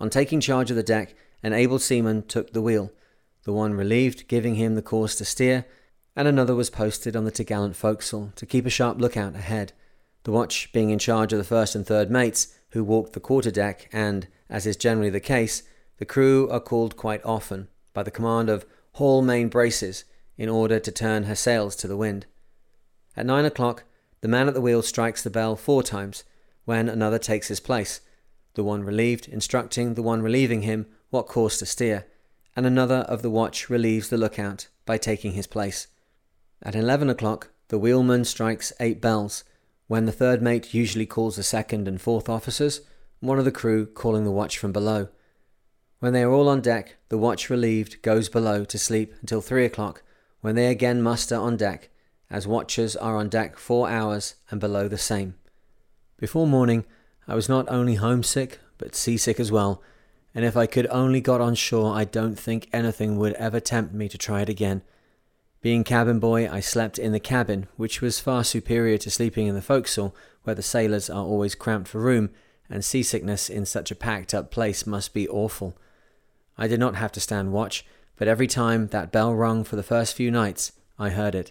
On 0.00 0.10
taking 0.10 0.40
charge 0.40 0.70
of 0.70 0.76
the 0.76 0.82
deck, 0.82 1.14
an 1.42 1.52
able 1.52 1.78
seaman 1.78 2.22
took 2.22 2.52
the 2.52 2.62
wheel, 2.62 2.92
the 3.48 3.54
one 3.54 3.72
relieved 3.72 4.28
giving 4.28 4.56
him 4.56 4.74
the 4.74 4.82
course 4.82 5.14
to 5.14 5.24
steer, 5.24 5.64
and 6.14 6.28
another 6.28 6.54
was 6.54 6.68
posted 6.68 7.16
on 7.16 7.24
the 7.24 7.32
topgallant 7.32 7.74
forecastle 7.74 8.30
to 8.36 8.44
keep 8.44 8.66
a 8.66 8.70
sharp 8.70 9.00
lookout 9.00 9.34
ahead, 9.34 9.72
the 10.24 10.30
watch 10.30 10.70
being 10.70 10.90
in 10.90 10.98
charge 10.98 11.32
of 11.32 11.38
the 11.38 11.44
first 11.44 11.74
and 11.74 11.86
third 11.86 12.10
mates, 12.10 12.58
who 12.72 12.84
walked 12.84 13.14
the 13.14 13.20
quarter 13.20 13.50
deck, 13.50 13.88
and, 13.90 14.28
as 14.50 14.66
is 14.66 14.76
generally 14.76 15.08
the 15.08 15.18
case, 15.18 15.62
the 15.96 16.04
crew 16.04 16.46
are 16.50 16.60
called 16.60 16.94
quite 16.98 17.24
often 17.24 17.68
by 17.94 18.02
the 18.02 18.10
command 18.10 18.50
of 18.50 18.66
haul 18.92 19.22
main 19.22 19.48
braces 19.48 20.04
in 20.36 20.50
order 20.50 20.78
to 20.78 20.92
turn 20.92 21.24
her 21.24 21.34
sails 21.34 21.74
to 21.74 21.88
the 21.88 21.96
wind. 21.96 22.26
At 23.16 23.24
nine 23.24 23.46
o'clock, 23.46 23.84
the 24.20 24.28
man 24.28 24.48
at 24.48 24.52
the 24.52 24.60
wheel 24.60 24.82
strikes 24.82 25.22
the 25.22 25.30
bell 25.30 25.56
four 25.56 25.82
times, 25.82 26.22
when 26.66 26.86
another 26.86 27.18
takes 27.18 27.48
his 27.48 27.60
place, 27.60 28.02
the 28.56 28.62
one 28.62 28.84
relieved 28.84 29.26
instructing 29.26 29.94
the 29.94 30.02
one 30.02 30.20
relieving 30.20 30.60
him 30.62 30.84
what 31.08 31.26
course 31.26 31.58
to 31.60 31.64
steer, 31.64 32.04
and 32.58 32.66
another 32.66 33.06
of 33.06 33.22
the 33.22 33.30
watch 33.30 33.70
relieves 33.70 34.08
the 34.08 34.16
lookout 34.16 34.66
by 34.84 34.98
taking 34.98 35.30
his 35.30 35.46
place. 35.46 35.86
At 36.60 36.74
eleven 36.74 37.08
o'clock, 37.08 37.50
the 37.68 37.78
wheelman 37.78 38.24
strikes 38.24 38.72
eight 38.80 39.00
bells, 39.00 39.44
when 39.86 40.06
the 40.06 40.10
third 40.10 40.42
mate 40.42 40.74
usually 40.74 41.06
calls 41.06 41.36
the 41.36 41.44
second 41.44 41.86
and 41.86 42.00
fourth 42.00 42.28
officers, 42.28 42.80
one 43.20 43.38
of 43.38 43.44
the 43.44 43.52
crew 43.52 43.86
calling 43.86 44.24
the 44.24 44.32
watch 44.32 44.58
from 44.58 44.72
below. 44.72 45.06
When 46.00 46.12
they 46.12 46.24
are 46.24 46.32
all 46.32 46.48
on 46.48 46.60
deck, 46.60 46.96
the 47.10 47.16
watch 47.16 47.48
relieved 47.48 48.02
goes 48.02 48.28
below 48.28 48.64
to 48.64 48.76
sleep 48.76 49.14
until 49.20 49.40
three 49.40 49.64
o'clock, 49.64 50.02
when 50.40 50.56
they 50.56 50.66
again 50.66 51.00
muster 51.00 51.36
on 51.36 51.56
deck, 51.56 51.90
as 52.28 52.48
watchers 52.48 52.96
are 52.96 53.14
on 53.14 53.28
deck 53.28 53.56
four 53.56 53.88
hours 53.88 54.34
and 54.50 54.58
below 54.58 54.88
the 54.88 54.98
same. 54.98 55.36
Before 56.16 56.44
morning, 56.44 56.86
I 57.28 57.36
was 57.36 57.48
not 57.48 57.68
only 57.68 57.94
homesick, 57.94 58.58
but 58.78 58.96
seasick 58.96 59.38
as 59.38 59.52
well, 59.52 59.80
and 60.38 60.44
if 60.44 60.56
I 60.56 60.66
could 60.66 60.86
only 60.90 61.20
got 61.20 61.40
on 61.40 61.56
shore, 61.56 61.96
I 61.96 62.04
don't 62.04 62.38
think 62.38 62.68
anything 62.72 63.18
would 63.18 63.32
ever 63.32 63.58
tempt 63.58 63.92
me 63.92 64.08
to 64.08 64.16
try 64.16 64.40
it 64.40 64.48
again. 64.48 64.82
Being 65.62 65.82
cabin 65.82 66.20
boy, 66.20 66.48
I 66.48 66.60
slept 66.60 66.96
in 66.96 67.10
the 67.10 67.18
cabin, 67.18 67.66
which 67.76 68.00
was 68.00 68.20
far 68.20 68.44
superior 68.44 68.98
to 68.98 69.10
sleeping 69.10 69.48
in 69.48 69.56
the 69.56 69.60
forecastle, 69.60 70.14
where 70.44 70.54
the 70.54 70.62
sailors 70.62 71.10
are 71.10 71.24
always 71.24 71.56
cramped 71.56 71.88
for 71.88 72.00
room, 72.00 72.30
and 72.70 72.84
seasickness 72.84 73.50
in 73.50 73.66
such 73.66 73.90
a 73.90 73.96
packed 73.96 74.32
up 74.32 74.52
place 74.52 74.86
must 74.86 75.12
be 75.12 75.26
awful. 75.28 75.76
I 76.56 76.68
did 76.68 76.78
not 76.78 76.94
have 76.94 77.10
to 77.14 77.20
stand 77.20 77.50
watch, 77.52 77.84
but 78.14 78.28
every 78.28 78.46
time 78.46 78.86
that 78.90 79.10
bell 79.10 79.34
rung 79.34 79.64
for 79.64 79.74
the 79.74 79.82
first 79.82 80.14
few 80.14 80.30
nights, 80.30 80.70
I 81.00 81.08
heard 81.08 81.34
it. 81.34 81.50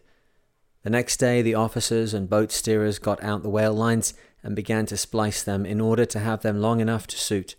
The 0.84 0.90
next 0.90 1.18
day, 1.18 1.42
the 1.42 1.56
officers 1.56 2.14
and 2.14 2.30
boat 2.30 2.52
steerers 2.52 3.02
got 3.02 3.22
out 3.22 3.44
the 3.44 3.50
whale 3.50 3.74
lines 3.74 4.14
and 4.42 4.56
began 4.56 4.86
to 4.86 4.96
splice 4.96 5.44
them 5.44 5.66
in 5.66 5.82
order 5.82 6.06
to 6.06 6.20
have 6.20 6.42
them 6.42 6.62
long 6.62 6.80
enough 6.80 7.06
to 7.08 7.18
suit. 7.18 7.58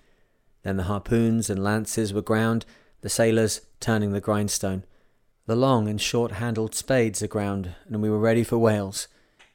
Then 0.68 0.76
the 0.76 0.82
harpoons 0.82 1.48
and 1.48 1.64
lances 1.64 2.12
were 2.12 2.20
ground, 2.20 2.66
the 3.00 3.08
sailors 3.08 3.62
turning 3.80 4.12
the 4.12 4.20
grindstone. 4.20 4.84
The 5.46 5.56
long 5.56 5.88
and 5.88 5.98
short 5.98 6.32
handled 6.32 6.74
spades 6.74 7.22
aground, 7.22 7.74
and 7.86 8.02
we 8.02 8.10
were 8.10 8.18
ready 8.18 8.44
for 8.44 8.58
whales, 8.58 9.08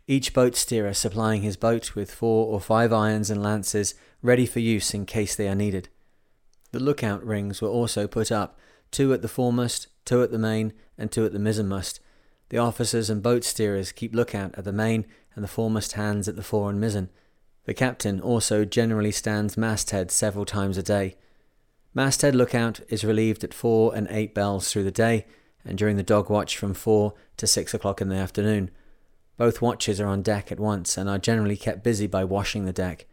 each 0.08 0.34
boat 0.34 0.56
steerer 0.56 0.96
supplying 0.96 1.44
his 1.44 1.56
boat 1.56 1.94
with 1.94 2.12
four 2.12 2.48
or 2.48 2.60
five 2.60 2.92
irons 2.92 3.30
and 3.30 3.44
lances 3.44 3.94
ready 4.24 4.48
for 4.48 4.60
use 4.60 4.96
in 4.96 5.06
case 5.06 5.36
they 5.36 5.48
are 5.48 5.54
needed. 5.54 5.88
The 6.72 6.80
lookout 6.80 7.24
rings 7.24 7.62
were 7.62 7.70
also 7.70 8.08
put 8.08 8.32
up, 8.32 8.58
two 8.90 9.14
at 9.14 9.22
the 9.22 9.28
foremast, 9.28 9.86
two 10.06 10.24
at 10.24 10.32
the 10.32 10.40
main, 10.40 10.74
and 10.98 11.12
two 11.12 11.28
at 11.28 11.32
the 11.32 11.38
mizzenmast. 11.38 12.00
The 12.50 12.58
officers 12.58 13.12
and 13.12 13.22
boat 13.22 13.44
steerers 13.44 13.94
keep 13.94 14.16
lookout 14.16 14.56
at 14.58 14.64
the 14.64 14.74
main, 14.74 15.06
and 15.36 15.44
the 15.44 15.48
foremast 15.48 15.92
hands 15.92 16.28
at 16.28 16.36
the 16.36 16.42
fore 16.42 16.72
and 16.72 16.82
mizzen. 16.82 17.10
The 17.66 17.74
captain 17.74 18.20
also 18.20 18.66
generally 18.66 19.12
stands 19.12 19.58
masthead 19.58 20.12
several 20.12 20.46
times 20.46 20.78
a 20.78 20.84
day. 20.84 21.16
Masthead 21.94 22.36
lookout 22.36 22.82
is 22.90 23.06
relieved 23.06 23.44
at 23.44 23.54
four 23.54 23.96
and 23.96 24.08
eight 24.10 24.34
bells 24.34 24.72
through 24.72 24.84
the 24.84 24.92
day, 24.92 25.26
and 25.66 25.78
during 25.78 25.96
the 25.96 26.04
dog 26.04 26.30
watch 26.30 26.58
from 26.58 26.74
4 26.74 27.14
to 27.38 27.48
6 27.48 27.74
o'clock 27.74 28.02
in 28.02 28.10
the 28.10 28.16
afternoon. 28.16 28.70
Both 29.38 29.62
watches 29.62 30.00
are 30.00 30.08
on 30.08 30.22
deck 30.22 30.52
at 30.52 30.60
once 30.60 30.98
and 30.98 31.10
are 31.10 31.18
generally 31.18 31.58
kept 31.58 31.84
busy 31.84 32.08
by 32.08 32.24
washing 32.24 32.66
the 32.66 32.74
deck. 32.74 33.08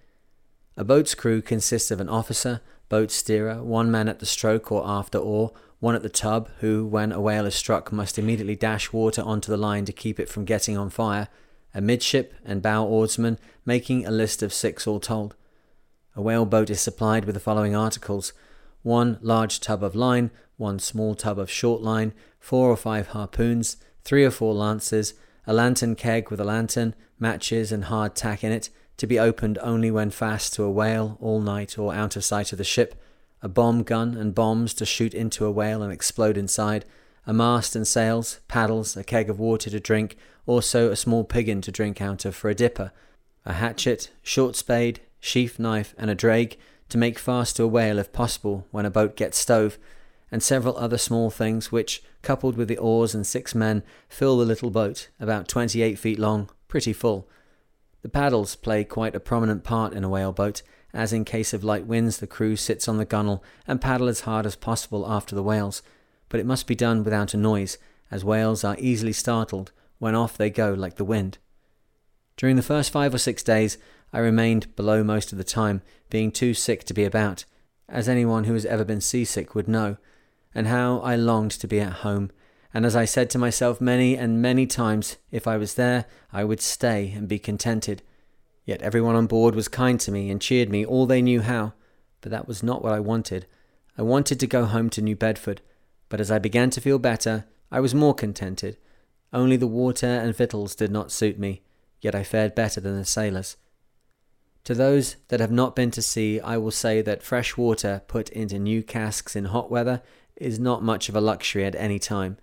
A 0.77 0.85
boat's 0.85 1.15
crew 1.15 1.43
consists 1.43 1.91
of 1.91 2.01
an 2.01 2.09
officer, 2.09 2.61
boat 2.89 3.11
steerer, 3.11 3.63
one 3.63 3.91
man 3.91 4.09
at 4.09 4.19
the 4.19 4.27
stroke 4.27 4.73
or 4.73 4.83
after 4.87 5.19
oar, 5.19 5.53
one 5.79 5.95
at 5.95 6.03
the 6.03 6.09
tub, 6.09 6.51
who, 6.59 6.87
when 6.87 7.13
a 7.13 7.21
whale 7.21 7.47
is 7.47 7.55
struck, 7.55 7.91
must 7.93 8.19
immediately 8.19 8.57
dash 8.57 8.93
water 8.93 9.23
onto 9.23 9.51
the 9.51 9.57
line 9.57 9.85
to 9.87 9.93
keep 9.93 10.21
it 10.21 10.29
from 10.29 10.45
getting 10.45 10.77
on 10.77 10.91
fire, 10.91 11.29
a 11.75 11.81
midship 11.81 12.35
and 12.45 12.63
bow 12.63 12.85
oarsman, 12.85 13.39
making 13.65 14.07
a 14.07 14.11
list 14.11 14.43
of 14.43 14.53
six 14.53 14.87
all 14.87 15.01
told. 15.01 15.35
A 16.17 16.23
whale 16.23 16.45
boat 16.45 16.71
is 16.71 16.81
supplied 16.81 17.25
with 17.25 17.35
the 17.35 17.41
following 17.41 17.75
articles. 17.75 18.33
One 18.83 19.19
large 19.21 19.61
tub 19.61 19.85
of 19.85 19.95
line, 19.95 20.31
one 20.57 20.79
small 20.79 21.15
tub 21.15 21.39
of 21.39 21.51
short 21.51 21.83
line, 21.83 22.13
four 22.39 22.71
or 22.71 22.77
five 22.77 23.09
harpoons, 23.09 23.77
three 24.03 24.25
or 24.25 24.31
four 24.31 24.55
lances, 24.55 25.15
a 25.47 25.53
lantern 25.53 25.95
keg 25.95 26.31
with 26.31 26.41
a 26.41 26.45
lantern, 26.45 26.95
matches, 27.19 27.71
and 27.73 27.85
hard 27.85 28.15
tack 28.15 28.43
in 28.43 28.53
it, 28.53 28.71
to 28.97 29.07
be 29.07 29.19
opened 29.19 29.59
only 29.63 29.91
when 29.91 30.11
fast 30.11 30.53
to 30.55 30.63
a 30.63 30.71
whale 30.71 31.17
all 31.21 31.41
night 31.41 31.79
or 31.79 31.95
out 31.95 32.17
of 32.17 32.25
sight 32.25 32.53
of 32.53 32.59
the 32.59 32.65
ship, 32.65 32.95
a 33.43 33.49
bomb 33.49 33.83
gun 33.83 34.15
and 34.15 34.35
bombs 34.35 34.75
to 34.75 34.85
shoot 34.85 35.15
into 35.15 35.47
a 35.47 35.51
whale 35.51 35.83
and 35.83 35.93
explode 35.93 36.37
inside, 36.37 36.85
a 37.31 37.33
mast 37.33 37.77
and 37.77 37.87
sails, 37.87 38.41
paddles, 38.49 38.97
a 38.97 39.05
keg 39.05 39.31
of 39.31 39.39
water 39.39 39.71
to 39.71 39.79
drink, 39.79 40.17
also 40.47 40.91
a 40.91 40.97
small 40.97 41.25
piggin 41.25 41.63
to 41.63 41.71
drink 41.71 42.03
out 42.03 42.25
of 42.25 42.35
for 42.35 42.51
a 42.51 42.57
dipper, 42.57 42.91
a 43.47 43.53
hatchet, 43.53 44.11
short 44.21 44.57
spade, 44.57 45.01
sheath 45.21 45.57
knife, 45.57 45.95
and 45.97 46.11
a 46.11 46.15
drag 46.17 46.59
to 46.89 46.99
make 46.99 47.21
fast 47.21 47.55
to 47.55 47.63
a 47.63 47.69
whale 47.69 48.01
if 48.01 48.13
possible 48.13 48.67
when 48.73 48.85
a 48.85 48.91
boat 48.91 49.15
gets 49.15 49.39
stove, 49.39 49.79
and 50.33 50.43
several 50.43 50.77
other 50.77 50.99
small 50.99 51.31
things 51.31 51.71
which, 51.71 52.03
coupled 52.21 52.57
with 52.57 52.67
the 52.67 52.79
oars 52.79 53.15
and 53.15 53.25
six 53.25 53.55
men, 53.55 53.85
fill 54.09 54.37
the 54.37 54.45
little 54.45 54.71
boat, 54.71 55.09
about 55.21 55.47
twenty 55.47 55.83
eight 55.83 56.01
feet 56.01 56.19
long, 56.19 56.51
pretty 56.67 56.93
full. 56.93 57.29
The 58.03 58.09
paddles 58.09 58.57
play 58.57 58.83
quite 58.83 59.15
a 59.15 59.21
prominent 59.21 59.63
part 59.63 59.93
in 59.93 60.03
a 60.03 60.09
whale 60.09 60.33
boat, 60.33 60.63
as 60.93 61.13
in 61.13 61.25
case 61.25 61.55
of 61.55 61.63
light 61.63 61.87
winds 61.87 62.19
the 62.19 62.27
crew 62.27 62.57
sits 62.57 62.89
on 62.89 62.97
the 62.97 63.07
gunwale 63.07 63.41
and 63.69 63.81
paddle 63.81 64.09
as 64.09 64.23
hard 64.23 64.47
as 64.47 64.57
possible 64.57 65.09
after 65.09 65.37
the 65.37 65.45
whales, 65.45 65.81
but 66.31 66.41
it 66.41 66.47
must 66.47 66.67
be 66.67 66.75
done 66.75 67.05
without 67.05 67.35
a 67.35 67.37
noise, 67.37 67.77
as 68.11 68.25
whales 68.25 68.65
are 68.65 68.77
easily 68.79 69.13
startled 69.13 69.73
when 69.99 70.15
off 70.15 70.39
they 70.39 70.49
go 70.49 70.73
like 70.73 70.97
the 70.97 71.05
wind. 71.05 71.37
During 72.39 72.57
the 72.57 72.63
first 72.63 72.91
five 72.91 73.13
or 73.13 73.19
six 73.19 73.43
days, 73.43 73.77
I 74.15 74.21
remained 74.21 74.75
below 74.75 75.05
most 75.05 75.31
of 75.31 75.39
the 75.39 75.45
time, 75.45 75.83
being 76.09 76.33
too 76.33 76.55
sick 76.55 76.85
to 76.85 76.95
be 76.95 77.05
about, 77.05 77.45
as 77.89 78.09
anyone 78.09 78.45
who 78.45 78.55
has 78.55 78.65
ever 78.65 78.85
been 78.85 79.03
seasick 79.03 79.55
would 79.55 79.69
know, 79.69 79.99
and 80.55 80.67
how 80.67 81.01
I 81.01 81.17
longed 81.17 81.53
to 81.53 81.67
be 81.67 81.81
at 81.81 81.93
home. 81.93 82.31
And 82.73 82.87
as 82.87 82.97
I 82.97 83.05
said 83.05 83.31
to 83.31 83.39
myself 83.39 83.81
many 83.81 84.17
and 84.17 84.41
many 84.41 84.67
times, 84.67 85.17
if 85.31 85.47
I 85.47 85.57
was 85.57 85.75
there, 85.75 86.07
I 86.33 86.45
would 86.45 86.61
stay 86.61 87.13
and 87.13 87.29
be 87.29 87.39
contented. 87.39 88.03
Yet 88.65 88.83
everyone 88.83 89.17
on 89.17 89.27
board 89.27 89.55
was 89.55 89.69
kind 89.69 89.99
to 90.01 90.13
me 90.13 90.31
and 90.31 90.41
cheered 90.41 90.71
me 90.71 90.85
all 90.85 91.07
they 91.07 91.23
knew 91.23 91.43
how. 91.43 91.73
But 92.21 92.31
that 92.31 92.47
was 92.47 92.63
not 92.63 92.83
what 92.83 92.93
I 92.93 93.01
wanted. 93.01 93.47
I 93.99 94.03
wanted 94.03 94.39
to 94.41 94.47
go 94.47 94.67
home 94.67 94.91
to 94.91 95.03
New 95.03 95.17
Bedford. 95.17 95.61
But 96.11 96.21
as 96.21 96.31
I 96.31 96.39
began 96.39 96.69
to 96.71 96.81
feel 96.83 96.99
better, 96.99 97.47
I 97.73 97.81
was 97.81 97.95
more 97.95 98.15
contented. 98.15 98.77
Only 99.33 99.57
the 99.57 99.67
water 99.67 100.07
and 100.07 100.37
victuals 100.37 100.75
did 100.75 100.91
not 100.91 101.11
suit 101.11 101.39
me, 101.39 101.63
yet 102.03 102.15
I 102.15 102.25
fared 102.25 102.55
better 102.55 102.81
than 102.81 102.99
the 102.99 103.07
sailors. 103.07 103.57
To 104.65 104.75
those 104.75 105.17
that 105.29 105.41
have 105.41 105.53
not 105.53 105.75
been 105.75 105.91
to 105.93 106.03
sea, 106.03 106.39
I 106.41 106.59
will 106.59 106.73
say 106.73 107.01
that 107.01 107.23
fresh 107.23 107.57
water 107.57 108.03
put 108.09 108.29
into 108.29 108.59
new 108.59 108.83
casks 108.83 109.35
in 109.35 109.47
hot 109.47 109.71
weather 109.71 110.03
is 110.37 110.59
not 110.59 110.83
much 110.83 111.09
of 111.09 111.17
a 111.17 111.21
luxury 111.21 111.65
at 111.65 111.75
any 111.77 111.99
time. 111.99 112.37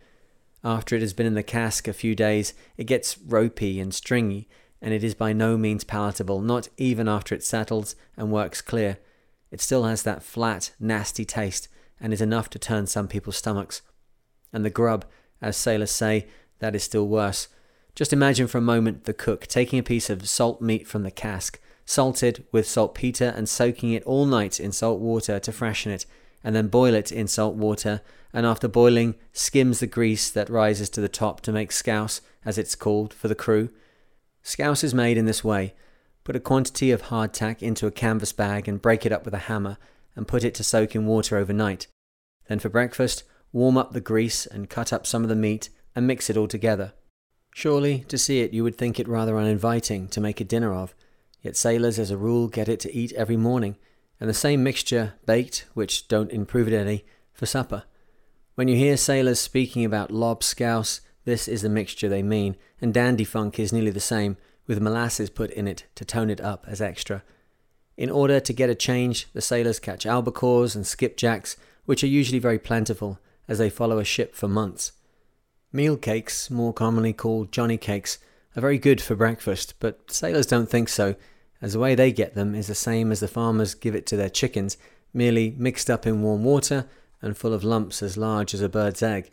After 0.63 0.95
it 0.95 1.01
has 1.01 1.13
been 1.13 1.27
in 1.27 1.35
the 1.35 1.43
cask 1.43 1.87
a 1.87 1.93
few 1.93 2.15
days, 2.15 2.53
it 2.77 2.85
gets 2.85 3.17
ropey 3.17 3.79
and 3.79 3.93
stringy, 3.93 4.47
and 4.81 4.93
it 4.93 5.03
is 5.03 5.13
by 5.13 5.33
no 5.33 5.57
means 5.57 5.83
palatable, 5.83 6.41
not 6.41 6.69
even 6.77 7.07
after 7.07 7.35
it 7.35 7.43
settles 7.43 7.95
and 8.15 8.31
works 8.31 8.61
clear. 8.61 8.97
It 9.51 9.61
still 9.61 9.83
has 9.83 10.03
that 10.03 10.23
flat, 10.23 10.71
nasty 10.79 11.25
taste, 11.25 11.67
and 11.99 12.13
is 12.13 12.21
enough 12.21 12.49
to 12.51 12.59
turn 12.59 12.87
some 12.87 13.07
people's 13.07 13.37
stomachs. 13.37 13.81
And 14.53 14.63
the 14.63 14.69
grub, 14.69 15.05
as 15.41 15.57
sailors 15.57 15.91
say, 15.91 16.27
that 16.59 16.75
is 16.75 16.83
still 16.83 17.07
worse. 17.07 17.47
Just 17.95 18.13
imagine 18.13 18.47
for 18.47 18.59
a 18.59 18.61
moment 18.61 19.05
the 19.05 19.13
cook 19.13 19.47
taking 19.47 19.79
a 19.79 19.83
piece 19.83 20.09
of 20.09 20.29
salt 20.29 20.61
meat 20.61 20.87
from 20.87 21.03
the 21.03 21.11
cask, 21.11 21.59
salted 21.85 22.45
with 22.51 22.67
saltpeter, 22.67 23.33
and 23.35 23.49
soaking 23.49 23.91
it 23.91 24.03
all 24.03 24.25
night 24.25 24.59
in 24.59 24.71
salt 24.71 24.99
water 24.99 25.39
to 25.39 25.51
freshen 25.51 25.91
it, 25.91 26.05
and 26.43 26.55
then 26.55 26.67
boil 26.67 26.93
it 26.93 27.11
in 27.11 27.27
salt 27.27 27.55
water, 27.55 28.01
and 28.33 28.45
after 28.45 28.67
boiling, 28.67 29.15
skims 29.33 29.79
the 29.79 29.87
grease 29.87 30.29
that 30.29 30.49
rises 30.49 30.89
to 30.91 31.01
the 31.01 31.09
top 31.09 31.41
to 31.41 31.51
make 31.51 31.71
scouse, 31.71 32.21
as 32.45 32.57
it's 32.57 32.75
called, 32.75 33.13
for 33.13 33.27
the 33.27 33.35
crew. 33.35 33.69
Scouse 34.43 34.83
is 34.83 34.93
made 34.93 35.17
in 35.17 35.25
this 35.25 35.43
way. 35.43 35.73
Put 36.23 36.35
a 36.35 36.39
quantity 36.39 36.91
of 36.91 37.03
hardtack 37.03 37.61
into 37.61 37.87
a 37.87 37.91
canvas 37.91 38.31
bag 38.31 38.67
and 38.67 38.81
break 38.81 39.05
it 39.05 39.11
up 39.11 39.25
with 39.25 39.33
a 39.33 39.39
hammer 39.39 39.77
and 40.17 40.27
put 40.27 40.43
it 40.43 40.53
to 40.55 40.63
soak 40.63 40.95
in 40.95 41.05
water 41.05 41.37
overnight. 41.37 41.87
Then 42.49 42.59
for 42.59 42.67
breakfast, 42.67 43.23
warm 43.53 43.77
up 43.77 43.93
the 43.93 44.01
grease 44.01 44.45
and 44.45 44.69
cut 44.69 44.91
up 44.91 45.07
some 45.07 45.23
of 45.23 45.29
the 45.29 45.35
meat 45.35 45.69
and 45.95 46.05
mix 46.05 46.29
it 46.29 46.35
all 46.35 46.47
together. 46.47 46.93
Surely, 47.53 47.99
to 48.09 48.17
see 48.17 48.41
it, 48.41 48.51
you 48.51 48.63
would 48.63 48.77
think 48.77 48.99
it 48.99 49.07
rather 49.07 49.37
uninviting 49.37 50.07
to 50.09 50.19
make 50.19 50.41
a 50.41 50.43
dinner 50.43 50.73
of, 50.73 50.93
yet 51.41 51.55
sailors 51.55 51.97
as 51.97 52.11
a 52.11 52.17
rule 52.17 52.47
get 52.47 52.67
it 52.67 52.79
to 52.81 52.93
eat 52.93 53.13
every 53.13 53.37
morning, 53.37 53.77
and 54.19 54.29
the 54.29 54.33
same 54.33 54.63
mixture, 54.63 55.13
baked, 55.25 55.65
which 55.73 56.07
don't 56.07 56.31
improve 56.31 56.67
it 56.67 56.73
any, 56.73 57.05
for 57.31 57.45
supper. 57.45 57.83
When 58.55 58.67
you 58.67 58.75
hear 58.75 58.97
sailors 58.97 59.39
speaking 59.39 59.85
about 59.85 60.11
lob 60.11 60.43
scouse, 60.43 61.01
this 61.25 61.47
is 61.47 61.61
the 61.61 61.69
mixture 61.69 62.09
they 62.09 62.23
mean, 62.23 62.55
and 62.81 62.93
dandy 62.93 63.23
funk 63.23 63.59
is 63.59 63.71
nearly 63.71 63.91
the 63.91 63.99
same, 63.99 64.37
with 64.65 64.81
molasses 64.81 65.29
put 65.29 65.51
in 65.51 65.67
it 65.67 65.85
to 65.95 66.05
tone 66.05 66.29
it 66.29 66.41
up 66.41 66.65
as 66.67 66.81
extra. 66.81 67.23
In 67.97 68.11
order 68.11 68.39
to 68.39 68.53
get 68.53 68.69
a 68.69 68.75
change, 68.75 69.27
the 69.33 69.41
sailors 69.41 69.79
catch 69.79 70.05
albacores 70.05 70.75
and 70.75 70.85
skipjacks, 70.85 71.57
which 71.85 72.03
are 72.03 72.07
usually 72.07 72.39
very 72.39 72.59
plentiful, 72.59 73.19
as 73.47 73.57
they 73.57 73.71
follow 73.71 73.97
a 73.97 74.05
ship 74.05 74.35
for 74.35 74.47
months. 74.47 74.91
Meal 75.73 75.97
cakes, 75.97 76.51
more 76.51 76.73
commonly 76.73 77.11
called 77.11 77.51
Johnny 77.51 77.77
cakes, 77.77 78.19
are 78.55 78.61
very 78.61 78.77
good 78.77 79.01
for 79.01 79.15
breakfast, 79.15 79.73
but 79.79 80.11
sailors 80.11 80.45
don't 80.45 80.69
think 80.69 80.89
so, 80.89 81.15
as 81.59 81.73
the 81.73 81.79
way 81.79 81.95
they 81.95 82.11
get 82.11 82.35
them 82.35 82.53
is 82.53 82.67
the 82.67 82.75
same 82.75 83.11
as 83.11 83.19
the 83.19 83.27
farmers 83.27 83.73
give 83.73 83.95
it 83.95 84.05
to 84.05 84.15
their 84.15 84.29
chickens, 84.29 84.77
merely 85.11 85.55
mixed 85.57 85.89
up 85.89 86.05
in 86.05 86.21
warm 86.21 86.43
water 86.43 86.85
and 87.21 87.35
full 87.35 87.53
of 87.53 87.63
lumps 87.63 88.03
as 88.03 88.15
large 88.15 88.53
as 88.53 88.61
a 88.61 88.69
bird's 88.69 89.01
egg. 89.01 89.31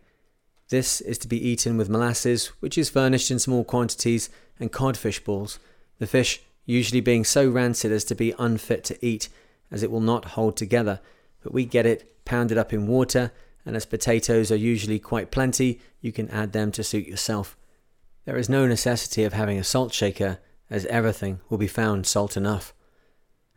This 0.71 1.03
is 1.03 1.19
to 1.19 1.29
be 1.29 1.49
eaten 1.49 1.77
with 1.77 1.91
molasses, 1.91 2.47
which 2.61 2.79
is 2.79 2.89
furnished 2.89 3.31
in 3.31 3.39
small 3.39 3.63
quantities, 3.63 4.31
and 4.59 4.73
codfish 4.73 5.23
balls, 5.23 5.59
the 5.99 6.07
fish 6.07 6.41
usually 6.65 7.01
being 7.01 7.25
so 7.25 7.49
rancid 7.49 7.93
as 7.93 8.05
to 8.05 8.15
be 8.15 8.35
unfit 8.39 8.85
to 8.85 9.07
eat, 9.07 9.29
as 9.71 9.83
it 9.83 9.91
will 9.91 10.01
not 10.01 10.25
hold 10.27 10.57
together, 10.57 11.01
but 11.43 11.53
we 11.53 11.65
get 11.65 11.87
it 11.87 12.25
pounded 12.25 12.59
up 12.59 12.73
in 12.73 12.87
water, 12.87 13.33
and 13.67 13.77
as 13.77 13.87
potatoes 13.87 14.51
are 14.51 14.57
usually 14.57 14.99
quite 14.99 15.31
plenty, 15.31 15.81
you 16.01 16.13
can 16.13 16.29
add 16.31 16.53
them 16.53 16.71
to 16.73 16.85
suit 16.85 17.07
yourself. 17.07 17.57
There 18.25 18.37
is 18.37 18.49
no 18.49 18.67
necessity 18.67 19.25
of 19.25 19.33
having 19.33 19.59
a 19.59 19.65
salt 19.65 19.93
shaker, 19.93 20.39
as 20.71 20.87
everything 20.87 21.41
will 21.49 21.59
be 21.59 21.67
found 21.67 22.07
salt 22.07 22.37
enough. 22.37 22.73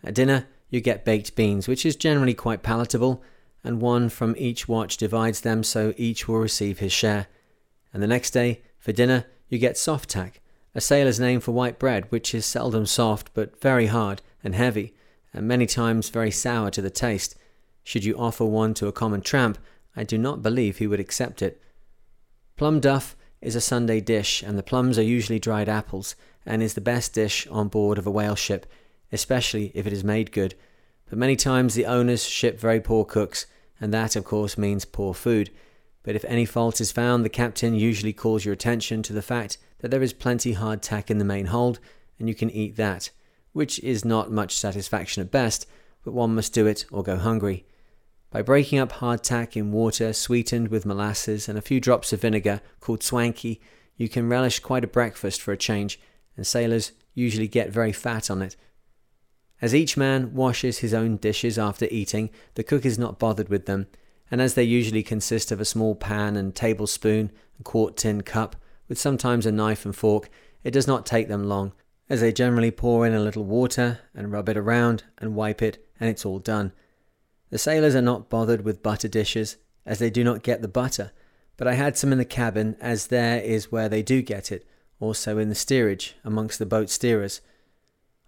At 0.04 0.14
dinner, 0.14 0.48
you 0.70 0.82
get 0.82 1.06
baked 1.06 1.36
beans, 1.36 1.68
which 1.68 1.86
is 1.86 1.96
generally 1.96 2.34
quite 2.34 2.64
palatable, 2.64 3.24
and 3.64 3.82
one 3.82 4.10
from 4.10 4.36
each 4.38 4.68
watch 4.68 4.98
divides 4.98 5.42
them 5.42 5.64
so 5.64 5.94
each 5.98 6.28
will 6.28 6.40
receive 6.40 6.80
his 6.80 6.92
share. 6.92 7.28
And 7.94 8.04
the 8.04 8.08
next 8.08 8.32
day, 8.32 8.62
for 8.78 8.92
dinner, 8.92 9.26
you 9.50 9.58
get 9.58 9.78
soft 9.78 10.10
tack, 10.10 10.42
a 10.78 10.82
sailor's 10.82 11.20
name 11.20 11.40
for 11.40 11.54
white 11.54 11.80
bread, 11.80 12.06
which 12.12 12.36
is 12.36 12.46
seldom 12.46 12.86
soft 12.86 13.32
but 13.34 13.60
very 13.60 13.88
hard 13.88 14.22
and 14.44 14.54
heavy, 14.54 14.94
and 15.34 15.48
many 15.48 15.66
times 15.66 16.10
very 16.10 16.30
sour 16.30 16.70
to 16.70 16.84
the 16.84 16.92
taste. 16.92 17.36
Should 17.84 18.06
you 18.06 18.16
offer 18.16 18.46
one 18.46 18.76
to 18.76 18.86
a 18.86 18.92
common 18.92 19.22
tramp, 19.22 19.58
I 19.96 20.04
do 20.04 20.20
not 20.20 20.44
believe 20.44 20.78
he 20.78 20.86
would 20.86 21.00
accept 21.00 21.42
it. 21.42 21.60
Plum 22.58 22.80
duff 22.80 23.16
is 23.42 23.56
a 23.56 23.62
Sunday 23.62 24.00
dish, 24.00 24.44
and 24.44 24.56
the 24.56 24.62
plums 24.62 25.00
are 25.00 25.04
usually 25.04 25.40
dried 25.40 25.68
apples, 25.68 26.16
and 26.46 26.62
is 26.62 26.76
the 26.76 26.80
best 26.80 27.12
dish 27.12 27.48
on 27.48 27.70
board 27.70 27.98
of 27.98 28.06
a 28.06 28.12
whale 28.12 28.36
ship, 28.36 28.68
especially 29.12 29.72
if 29.74 29.88
it 29.88 29.94
is 29.94 30.04
made 30.04 30.32
good. 30.32 30.54
But 31.10 31.18
many 31.18 31.36
times 31.36 31.74
the 31.74 31.88
owners 31.88 32.24
ship 32.24 32.60
very 32.60 32.82
poor 32.82 33.04
cooks, 33.04 33.48
and 33.82 33.92
that 33.96 34.16
of 34.16 34.26
course 34.26 34.60
means 34.60 34.86
poor 34.86 35.16
food. 35.16 35.50
But 36.04 36.16
if 36.16 36.24
any 36.26 36.46
fault 36.46 36.80
is 36.80 36.92
found, 36.92 37.26
the 37.26 37.30
captain 37.30 37.74
usually 37.74 38.14
calls 38.14 38.46
your 38.46 38.54
attention 38.54 39.02
to 39.02 39.14
the 39.14 39.24
fact 39.24 39.58
that 39.80 39.92
there 39.92 40.04
is 40.04 40.14
plenty 40.14 40.54
hard 40.54 40.82
tack 40.82 41.12
in 41.12 41.18
the 41.18 41.26
main 41.26 41.48
hold, 41.48 41.80
and 42.20 42.28
you 42.28 42.36
can 42.36 42.50
eat 42.50 42.76
that, 42.76 43.12
which 43.54 43.80
is 43.80 44.06
not 44.06 44.32
much 44.32 44.58
satisfaction 44.58 45.22
at 45.22 45.32
best, 45.32 45.68
but 46.04 46.14
one 46.14 46.36
must 46.36 46.54
do 46.54 46.66
it 46.68 46.86
or 46.92 47.04
go 47.04 47.18
hungry. 47.18 47.66
By 48.30 48.42
breaking 48.42 48.80
up 48.80 48.92
hard 48.94 49.24
tack 49.24 49.56
in 49.56 49.72
water 49.72 50.14
sweetened 50.14 50.68
with 50.68 50.86
molasses 50.86 51.48
and 51.48 51.58
a 51.58 51.62
few 51.62 51.80
drops 51.80 52.12
of 52.12 52.22
vinegar 52.22 52.62
called 52.80 53.04
swanky, 53.04 53.62
you 53.96 54.10
can 54.10 54.30
relish 54.30 54.60
quite 54.60 54.84
a 54.84 54.88
breakfast 54.88 55.42
for 55.42 55.52
a 55.52 55.58
change, 55.58 56.00
and 56.36 56.46
sailors 56.46 56.92
usually 57.14 57.48
get 57.48 57.72
very 57.72 57.92
fat 57.92 58.30
on 58.30 58.42
it. 58.42 58.56
As 59.62 59.74
each 59.74 59.98
man 59.98 60.34
washes 60.36 60.80
his 60.80 60.94
own 60.94 61.18
dishes 61.18 61.58
after 61.58 61.88
eating, 61.90 62.30
the 62.54 62.64
cook 62.64 62.86
is 62.86 63.00
not 63.00 63.18
bothered 63.18 63.50
with 63.50 63.66
them, 63.66 63.88
and 64.30 64.42
as 64.42 64.54
they 64.54 64.64
usually 64.64 65.04
consist 65.04 65.52
of 65.52 65.60
a 65.60 65.66
small 65.66 65.96
pan 65.96 66.36
and 66.36 66.54
tablespoon 66.54 67.32
and 67.58 67.66
quart 67.66 67.98
tin 67.98 68.22
cup, 68.22 68.56
with 68.88 69.00
sometimes 69.00 69.46
a 69.46 69.52
knife 69.52 69.86
and 69.86 69.96
fork, 69.96 70.30
it 70.64 70.72
does 70.72 70.88
not 70.88 71.06
take 71.06 71.28
them 71.28 71.44
long, 71.44 71.74
as 72.10 72.22
they 72.22 72.32
generally 72.32 72.72
pour 72.72 73.06
in 73.06 73.14
a 73.14 73.20
little 73.20 73.44
water 73.44 74.00
and 74.14 74.32
rub 74.32 74.50
it 74.50 74.58
around 74.58 75.04
and 75.18 75.36
wipe 75.36 75.62
it, 75.62 75.86
and 76.00 76.10
it's 76.10 76.26
all 76.26 76.40
done. 76.40 76.72
The 77.50 77.58
sailors 77.58 77.96
are 77.96 78.02
not 78.02 78.30
bothered 78.30 78.64
with 78.64 78.84
butter 78.84 79.08
dishes, 79.08 79.58
as 79.86 80.00
they 80.00 80.10
do 80.10 80.24
not 80.24 80.44
get 80.44 80.62
the 80.62 80.68
butter, 80.68 81.12
but 81.56 81.68
I 81.68 81.74
had 81.74 81.98
some 81.98 82.12
in 82.12 82.18
the 82.18 82.26
cabin, 82.26 82.76
as 82.80 83.08
there 83.08 83.42
is 83.42 83.72
where 83.72 83.90
they 83.90 84.04
do 84.04 84.22
get 84.22 84.52
it, 84.52 84.68
also 85.00 85.38
in 85.38 85.50
the 85.50 85.56
steerage, 85.56 86.16
amongst 86.24 86.60
the 86.60 86.66
boat 86.66 86.88
steerers. 86.88 87.42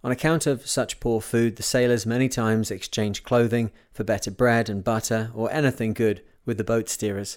On 0.02 0.10
account 0.10 0.46
of 0.46 0.66
such 0.66 1.00
poor 1.00 1.20
food, 1.20 1.56
the 1.56 1.62
sailors 1.62 2.06
many 2.06 2.28
times 2.28 2.70
exchange 2.70 3.22
clothing 3.22 3.70
for 3.92 4.02
better 4.02 4.30
bread 4.30 4.70
and 4.70 4.82
butter 4.82 5.30
or 5.34 5.52
anything 5.52 5.92
good 5.92 6.22
with 6.46 6.56
the 6.56 6.64
boat 6.64 6.86
steerers. 6.86 7.36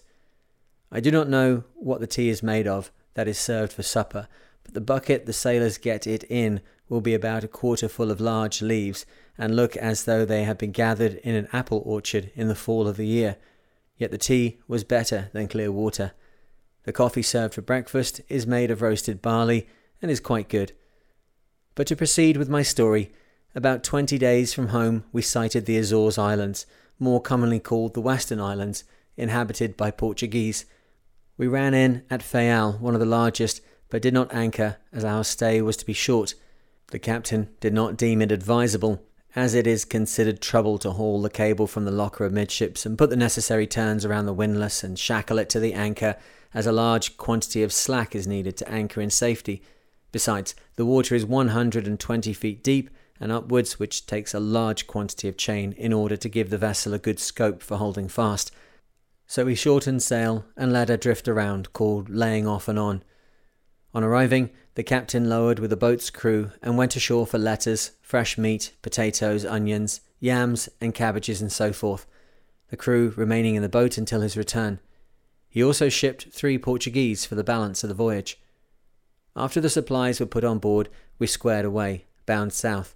I 0.89 0.99
do 1.01 1.11
not 1.11 1.27
know 1.27 1.65
what 1.75 1.99
the 1.99 2.07
tea 2.07 2.29
is 2.29 2.41
made 2.41 2.67
of, 2.67 2.91
that 3.13 3.27
is 3.27 3.37
served 3.37 3.73
for 3.73 3.83
supper, 3.83 4.27
but 4.63 4.73
the 4.73 4.81
bucket 4.81 5.25
the 5.25 5.33
sailors 5.33 5.77
get 5.77 6.07
it 6.07 6.23
in 6.25 6.61
will 6.89 7.01
be 7.01 7.13
about 7.13 7.43
a 7.43 7.47
quarter 7.47 7.87
full 7.87 8.11
of 8.11 8.21
large 8.21 8.61
leaves, 8.61 9.05
and 9.37 9.55
look 9.55 9.75
as 9.77 10.03
though 10.03 10.25
they 10.25 10.43
had 10.43 10.57
been 10.57 10.71
gathered 10.71 11.15
in 11.23 11.35
an 11.35 11.47
apple 11.51 11.81
orchard 11.85 12.31
in 12.35 12.47
the 12.47 12.55
fall 12.55 12.87
of 12.87 12.97
the 12.97 13.07
year. 13.07 13.37
Yet 13.97 14.11
the 14.11 14.17
tea 14.17 14.59
was 14.67 14.83
better 14.83 15.29
than 15.33 15.47
clear 15.47 15.71
water. 15.71 16.11
The 16.83 16.93
coffee 16.93 17.21
served 17.21 17.53
for 17.53 17.61
breakfast 17.61 18.21
is 18.27 18.45
made 18.45 18.69
of 18.69 18.81
roasted 18.81 19.21
barley 19.21 19.67
and 20.01 20.11
is 20.11 20.19
quite 20.19 20.49
good. 20.49 20.73
But 21.75 21.87
to 21.87 21.95
proceed 21.95 22.37
with 22.37 22.49
my 22.49 22.61
story, 22.61 23.13
about 23.55 23.83
twenty 23.83 24.17
days 24.17 24.53
from 24.53 24.67
home 24.69 25.05
we 25.11 25.21
sighted 25.21 25.65
the 25.65 25.77
Azores 25.77 26.17
Islands, 26.17 26.65
more 26.99 27.21
commonly 27.21 27.59
called 27.59 27.93
the 27.93 28.01
Western 28.01 28.39
Islands, 28.39 28.83
inhabited 29.15 29.77
by 29.77 29.91
Portuguese, 29.91 30.65
we 31.37 31.47
ran 31.47 31.73
in 31.73 32.03
at 32.09 32.21
Fayal, 32.21 32.79
one 32.79 32.93
of 32.93 32.99
the 32.99 33.05
largest, 33.05 33.61
but 33.89 34.01
did 34.01 34.13
not 34.13 34.33
anchor, 34.33 34.77
as 34.91 35.03
our 35.03 35.23
stay 35.23 35.61
was 35.61 35.77
to 35.77 35.85
be 35.85 35.93
short. 35.93 36.35
The 36.87 36.99
captain 36.99 37.49
did 37.59 37.73
not 37.73 37.97
deem 37.97 38.21
it 38.21 38.31
advisable, 38.31 39.03
as 39.35 39.55
it 39.55 39.65
is 39.65 39.85
considered 39.85 40.41
trouble 40.41 40.77
to 40.79 40.91
haul 40.91 41.21
the 41.21 41.29
cable 41.29 41.65
from 41.65 41.85
the 41.85 41.91
locker 41.91 42.25
amidships 42.25 42.85
and 42.85 42.97
put 42.97 43.09
the 43.09 43.15
necessary 43.15 43.65
turns 43.65 44.05
around 44.05 44.27
the 44.27 44.33
windlass 44.33 44.83
and 44.83 44.97
shackle 44.97 45.39
it 45.39 45.49
to 45.49 45.59
the 45.59 45.73
anchor, 45.73 46.15
as 46.53 46.67
a 46.67 46.71
large 46.71 47.17
quantity 47.17 47.63
of 47.63 47.73
slack 47.73 48.13
is 48.15 48.27
needed 48.27 48.55
to 48.57 48.69
anchor 48.69 49.01
in 49.01 49.09
safety. 49.09 49.63
Besides, 50.11 50.53
the 50.75 50.85
water 50.85 51.15
is 51.15 51.25
120 51.25 52.33
feet 52.33 52.63
deep 52.63 52.91
and 53.19 53.31
upwards, 53.31 53.79
which 53.79 54.05
takes 54.05 54.33
a 54.33 54.39
large 54.39 54.85
quantity 54.85 55.27
of 55.27 55.37
chain 55.37 55.73
in 55.73 55.93
order 55.93 56.15
to 56.15 56.29
give 56.29 56.51
the 56.51 56.57
vessel 56.57 56.93
a 56.93 56.99
good 56.99 57.19
scope 57.19 57.63
for 57.63 57.77
holding 57.77 58.07
fast. 58.07 58.51
So 59.33 59.45
we 59.45 59.55
shortened 59.55 60.03
sail 60.03 60.45
and 60.55 60.71
let 60.71 60.89
her 60.89 60.95
drift 60.95 61.27
around, 61.27 61.73
called 61.73 62.07
laying 62.07 62.45
off 62.45 62.67
and 62.67 62.77
on. 62.77 63.03
On 63.91 64.03
arriving, 64.03 64.51
the 64.75 64.83
captain 64.83 65.27
lowered 65.27 65.57
with 65.57 65.71
the 65.71 65.75
boat's 65.75 66.11
crew 66.11 66.51
and 66.61 66.77
went 66.77 66.95
ashore 66.95 67.25
for 67.25 67.39
letters, 67.39 67.93
fresh 68.03 68.37
meat, 68.37 68.73
potatoes, 68.83 69.43
onions, 69.43 70.01
yams, 70.19 70.69
and 70.79 70.93
cabbages, 70.93 71.41
and 71.41 71.51
so 71.51 71.73
forth, 71.73 72.05
the 72.69 72.77
crew 72.77 73.11
remaining 73.17 73.55
in 73.55 73.63
the 73.63 73.67
boat 73.67 73.97
until 73.97 74.21
his 74.21 74.37
return. 74.37 74.79
He 75.49 75.63
also 75.63 75.89
shipped 75.89 76.27
three 76.31 76.59
Portuguese 76.59 77.25
for 77.25 77.33
the 77.33 77.43
balance 77.43 77.83
of 77.83 77.89
the 77.89 77.95
voyage. 77.95 78.39
After 79.35 79.59
the 79.59 79.67
supplies 79.67 80.19
were 80.19 80.27
put 80.27 80.43
on 80.43 80.59
board, 80.59 80.89
we 81.17 81.25
squared 81.25 81.65
away, 81.65 82.05
bound 82.27 82.53
south. 82.53 82.95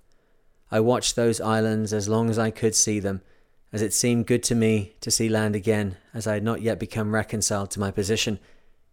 I 0.70 0.82
watched 0.82 1.16
those 1.16 1.42
islands 1.42 1.94
as 1.94 2.08
long 2.08 2.30
as 2.30 2.38
I 2.38 2.52
could 2.52 2.76
see 2.76 3.00
them 3.00 3.24
as 3.72 3.82
it 3.82 3.94
seemed 3.94 4.28
good 4.28 4.44
to 4.44 4.56
me 4.56 4.96
to 5.02 5.12
see 5.12 5.30
land 5.30 5.56
again, 5.56 5.98
as 6.14 6.26
I 6.26 6.36
had 6.36 6.44
not 6.44 6.62
yet 6.62 6.80
become 6.80 7.14
reconciled 7.14 7.72
to 7.72 7.80
my 7.80 7.92
position, 7.92 8.40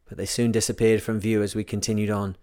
but 0.06 0.18
they 0.18 0.26
soon 0.26 0.52
disappeared 0.52 1.02
from 1.02 1.20
view 1.20 1.42
as 1.42 1.54
we 1.54 1.64
continued 1.64 2.10
on. 2.10 2.36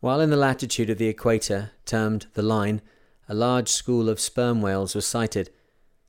While 0.00 0.20
in 0.20 0.30
the 0.30 0.36
latitude 0.36 0.90
of 0.90 0.98
the 0.98 1.08
equator, 1.08 1.70
termed 1.84 2.26
the 2.34 2.42
line, 2.42 2.82
a 3.28 3.34
large 3.34 3.68
school 3.68 4.08
of 4.08 4.18
sperm 4.18 4.60
whales 4.60 4.94
was 4.94 5.06
sighted. 5.06 5.50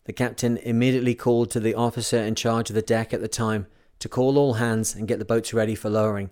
The 0.06 0.14
captain 0.14 0.58
immediately 0.58 1.14
called 1.14 1.52
to 1.52 1.60
the 1.60 1.76
officer 1.76 2.18
in 2.18 2.36
charge 2.36 2.70
of 2.70 2.76
the 2.76 2.82
deck 2.82 3.14
at 3.14 3.22
the 3.22 3.28
time 3.28 3.68
to 4.00 4.10
call 4.10 4.38
all 4.38 4.56
hands 4.56 4.96
and 4.96 5.08
get 5.08 5.20
the 5.20 5.26
boats 5.26 5.54
ready 5.54 5.76
for 5.76 5.90
lowering. 5.90 6.30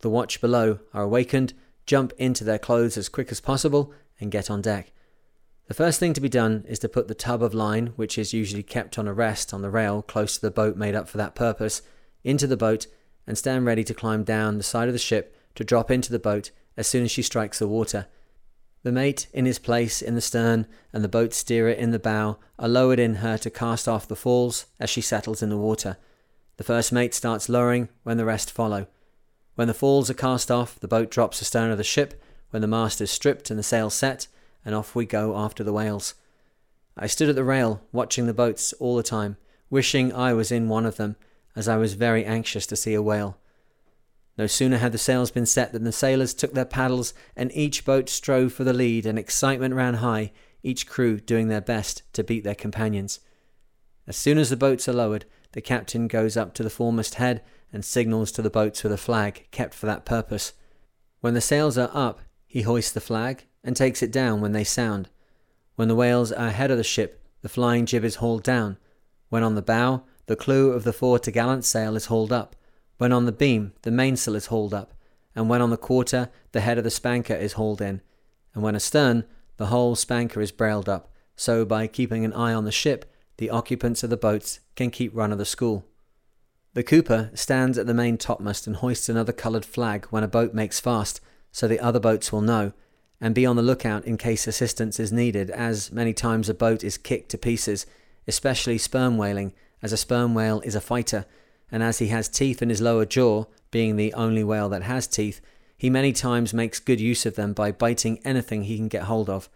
the 0.00 0.10
watch 0.10 0.40
below 0.40 0.80
are 0.92 1.04
awakened, 1.04 1.54
jump 1.86 2.12
into 2.18 2.44
their 2.44 2.58
clothes 2.58 2.98
as 2.98 3.08
quick 3.08 3.30
as 3.30 3.40
possible, 3.40 3.92
and 4.20 4.30
get 4.30 4.50
on 4.50 4.60
deck. 4.60 4.92
The 5.66 5.74
first 5.74 5.98
thing 5.98 6.12
to 6.12 6.20
be 6.20 6.28
done 6.28 6.64
is 6.68 6.78
to 6.80 6.90
put 6.90 7.08
the 7.08 7.14
tub 7.14 7.42
of 7.42 7.54
line, 7.54 7.88
which 7.96 8.18
is 8.18 8.34
usually 8.34 8.62
kept 8.62 8.98
on 8.98 9.08
a 9.08 9.14
rest 9.14 9.54
on 9.54 9.62
the 9.62 9.70
rail 9.70 10.02
close 10.02 10.34
to 10.34 10.40
the 10.40 10.50
boat 10.50 10.76
made 10.76 10.94
up 10.94 11.08
for 11.08 11.16
that 11.16 11.34
purpose, 11.34 11.80
into 12.22 12.46
the 12.46 12.56
boat 12.56 12.86
and 13.26 13.38
stand 13.38 13.64
ready 13.64 13.82
to 13.84 13.94
climb 13.94 14.24
down 14.24 14.58
the 14.58 14.62
side 14.62 14.88
of 14.88 14.94
the 14.94 14.98
ship 14.98 15.34
to 15.54 15.64
drop 15.64 15.90
into 15.90 16.12
the 16.12 16.18
boat 16.18 16.50
as 16.76 16.86
soon 16.86 17.04
as 17.04 17.10
she 17.10 17.22
strikes 17.22 17.58
the 17.58 17.68
water. 17.68 18.06
The 18.82 18.92
mate 18.92 19.28
in 19.32 19.46
his 19.46 19.58
place 19.58 20.02
in 20.02 20.14
the 20.14 20.20
stern 20.20 20.66
and 20.92 21.02
the 21.02 21.08
boat 21.08 21.32
steerer 21.32 21.70
in 21.70 21.90
the 21.90 21.98
bow 21.98 22.36
are 22.58 22.68
lowered 22.68 22.98
in 22.98 23.16
her 23.16 23.38
to 23.38 23.50
cast 23.50 23.88
off 23.88 24.06
the 24.06 24.16
falls 24.16 24.66
as 24.78 24.90
she 24.90 25.00
settles 25.00 25.42
in 25.42 25.48
the 25.48 25.56
water. 25.56 25.96
The 26.58 26.64
first 26.64 26.92
mate 26.92 27.14
starts 27.14 27.48
lowering 27.48 27.88
when 28.02 28.18
the 28.18 28.26
rest 28.26 28.50
follow. 28.50 28.86
When 29.54 29.68
the 29.68 29.74
falls 29.74 30.10
are 30.10 30.14
cast 30.14 30.50
off, 30.50 30.78
the 30.78 30.88
boat 30.88 31.10
drops 31.10 31.40
astern 31.40 31.70
of 31.70 31.78
the 31.78 31.84
ship, 31.84 32.22
when 32.50 32.60
the 32.60 32.68
mast 32.68 33.00
is 33.00 33.10
stripped 33.10 33.48
and 33.48 33.58
the 33.58 33.62
sail 33.62 33.88
set, 33.88 34.26
and 34.64 34.74
off 34.74 34.94
we 34.94 35.06
go 35.06 35.36
after 35.36 35.62
the 35.62 35.72
whales. 35.72 36.14
I 36.96 37.06
stood 37.06 37.28
at 37.28 37.34
the 37.34 37.44
rail, 37.44 37.82
watching 37.92 38.26
the 38.26 38.34
boats 38.34 38.72
all 38.74 38.96
the 38.96 39.02
time, 39.02 39.36
wishing 39.68 40.12
I 40.12 40.32
was 40.32 40.52
in 40.52 40.68
one 40.68 40.86
of 40.86 40.96
them, 40.96 41.16
as 41.56 41.68
I 41.68 41.76
was 41.76 41.94
very 41.94 42.24
anxious 42.24 42.66
to 42.66 42.76
see 42.76 42.94
a 42.94 43.02
whale. 43.02 43.38
No 44.38 44.46
sooner 44.46 44.78
had 44.78 44.92
the 44.92 44.98
sails 44.98 45.30
been 45.30 45.46
set 45.46 45.72
than 45.72 45.84
the 45.84 45.92
sailors 45.92 46.34
took 46.34 46.54
their 46.54 46.64
paddles, 46.64 47.14
and 47.36 47.50
each 47.54 47.84
boat 47.84 48.08
strove 48.08 48.52
for 48.52 48.64
the 48.64 48.72
lead, 48.72 49.06
and 49.06 49.18
excitement 49.18 49.74
ran 49.74 49.94
high, 49.94 50.32
each 50.62 50.86
crew 50.86 51.20
doing 51.20 51.48
their 51.48 51.60
best 51.60 52.02
to 52.14 52.24
beat 52.24 52.44
their 52.44 52.54
companions. 52.54 53.20
As 54.06 54.16
soon 54.16 54.38
as 54.38 54.50
the 54.50 54.56
boats 54.56 54.88
are 54.88 54.92
lowered, 54.92 55.24
the 55.52 55.60
captain 55.60 56.08
goes 56.08 56.36
up 56.36 56.54
to 56.54 56.62
the 56.62 56.70
foremast 56.70 57.14
head 57.14 57.42
and 57.72 57.84
signals 57.84 58.32
to 58.32 58.42
the 58.42 58.50
boats 58.50 58.82
with 58.82 58.92
a 58.92 58.96
flag 58.96 59.46
kept 59.50 59.74
for 59.74 59.86
that 59.86 60.04
purpose. 60.04 60.52
When 61.20 61.34
the 61.34 61.40
sails 61.40 61.78
are 61.78 61.90
up, 61.92 62.20
he 62.46 62.62
hoists 62.62 62.92
the 62.92 63.00
flag 63.00 63.46
and 63.64 63.74
takes 63.74 64.02
it 64.02 64.12
down 64.12 64.40
when 64.40 64.52
they 64.52 64.62
sound. 64.62 65.08
When 65.74 65.88
the 65.88 65.96
whales 65.96 66.30
are 66.30 66.48
ahead 66.48 66.70
of 66.70 66.76
the 66.76 66.84
ship, 66.84 67.20
the 67.42 67.48
flying 67.48 67.86
jib 67.86 68.04
is 68.04 68.16
hauled 68.16 68.42
down. 68.42 68.76
When 69.30 69.42
on 69.42 69.54
the 69.54 69.62
bow, 69.62 70.04
the 70.26 70.36
clew 70.36 70.70
of 70.70 70.84
the 70.84 70.92
fore 70.92 71.18
topgallant 71.18 71.64
sail 71.64 71.96
is 71.96 72.06
hauled 72.06 72.32
up. 72.32 72.54
When 72.98 73.12
on 73.12 73.24
the 73.24 73.32
beam, 73.32 73.72
the 73.82 73.90
mainsail 73.90 74.36
is 74.36 74.46
hauled 74.46 74.72
up. 74.72 74.94
And 75.34 75.48
when 75.48 75.60
on 75.60 75.70
the 75.70 75.76
quarter, 75.76 76.30
the 76.52 76.60
head 76.60 76.78
of 76.78 76.84
the 76.84 76.90
spanker 76.90 77.34
is 77.34 77.54
hauled 77.54 77.80
in. 77.80 78.00
And 78.54 78.62
when 78.62 78.76
astern, 78.76 79.24
the 79.56 79.66
whole 79.66 79.96
spanker 79.96 80.40
is 80.40 80.52
brailed 80.52 80.88
up. 80.88 81.12
So 81.34 81.64
by 81.64 81.86
keeping 81.86 82.24
an 82.24 82.32
eye 82.32 82.54
on 82.54 82.64
the 82.64 82.72
ship, 82.72 83.12
the 83.38 83.50
occupants 83.50 84.04
of 84.04 84.10
the 84.10 84.16
boats 84.16 84.60
can 84.76 84.90
keep 84.90 85.14
run 85.14 85.32
of 85.32 85.38
the 85.38 85.44
school. 85.44 85.84
The 86.74 86.84
cooper 86.84 87.30
stands 87.34 87.78
at 87.78 87.86
the 87.86 87.94
main 87.94 88.16
topmast 88.16 88.66
and 88.66 88.76
hoists 88.76 89.08
another 89.08 89.32
coloured 89.32 89.64
flag 89.64 90.06
when 90.06 90.22
a 90.22 90.28
boat 90.28 90.54
makes 90.54 90.80
fast, 90.80 91.20
so 91.50 91.66
the 91.66 91.80
other 91.80 92.00
boats 92.00 92.32
will 92.32 92.40
know, 92.40 92.72
and 93.24 93.34
be 93.34 93.46
on 93.46 93.56
the 93.56 93.62
lookout 93.62 94.04
in 94.04 94.18
case 94.18 94.46
assistance 94.46 95.00
is 95.00 95.10
needed, 95.10 95.48
as 95.48 95.90
many 95.90 96.12
times 96.12 96.50
a 96.50 96.52
boat 96.52 96.84
is 96.84 96.98
kicked 96.98 97.30
to 97.30 97.38
pieces, 97.38 97.86
especially 98.26 98.76
sperm 98.76 99.16
whaling, 99.16 99.54
as 99.80 99.94
a 99.94 99.96
sperm 99.96 100.34
whale 100.34 100.60
is 100.60 100.74
a 100.74 100.80
fighter, 100.80 101.24
and 101.72 101.82
as 101.82 102.00
he 102.00 102.08
has 102.08 102.28
teeth 102.28 102.60
in 102.60 102.68
his 102.68 102.82
lower 102.82 103.06
jaw, 103.06 103.46
being 103.70 103.96
the 103.96 104.12
only 104.12 104.44
whale 104.44 104.68
that 104.68 104.82
has 104.82 105.06
teeth, 105.06 105.40
he 105.74 105.88
many 105.88 106.12
times 106.12 106.52
makes 106.52 106.78
good 106.78 107.00
use 107.00 107.24
of 107.24 107.34
them 107.34 107.54
by 107.54 107.72
biting 107.72 108.20
anything 108.26 108.64
he 108.64 108.76
can 108.76 108.88
get 108.88 109.04
hold 109.04 109.30
of. 109.30 109.48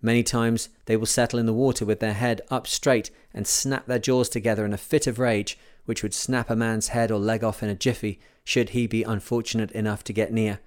Many 0.00 0.22
times 0.22 0.70
they 0.86 0.96
will 0.96 1.04
settle 1.04 1.38
in 1.38 1.44
the 1.44 1.52
water 1.52 1.84
with 1.84 2.00
their 2.00 2.14
head 2.14 2.40
up 2.50 2.66
straight 2.66 3.10
and 3.34 3.46
snap 3.46 3.84
their 3.84 3.98
jaws 3.98 4.30
together 4.30 4.64
in 4.64 4.72
a 4.72 4.78
fit 4.78 5.06
of 5.06 5.18
rage, 5.18 5.58
which 5.84 6.02
would 6.02 6.14
snap 6.14 6.48
a 6.48 6.56
man's 6.56 6.88
head 6.88 7.10
or 7.10 7.18
leg 7.18 7.44
off 7.44 7.62
in 7.62 7.68
a 7.68 7.74
jiffy, 7.74 8.18
should 8.42 8.70
he 8.70 8.86
be 8.86 9.02
unfortunate 9.02 9.70
enough 9.72 10.02
to 10.04 10.14
get 10.14 10.32
near. 10.32 10.60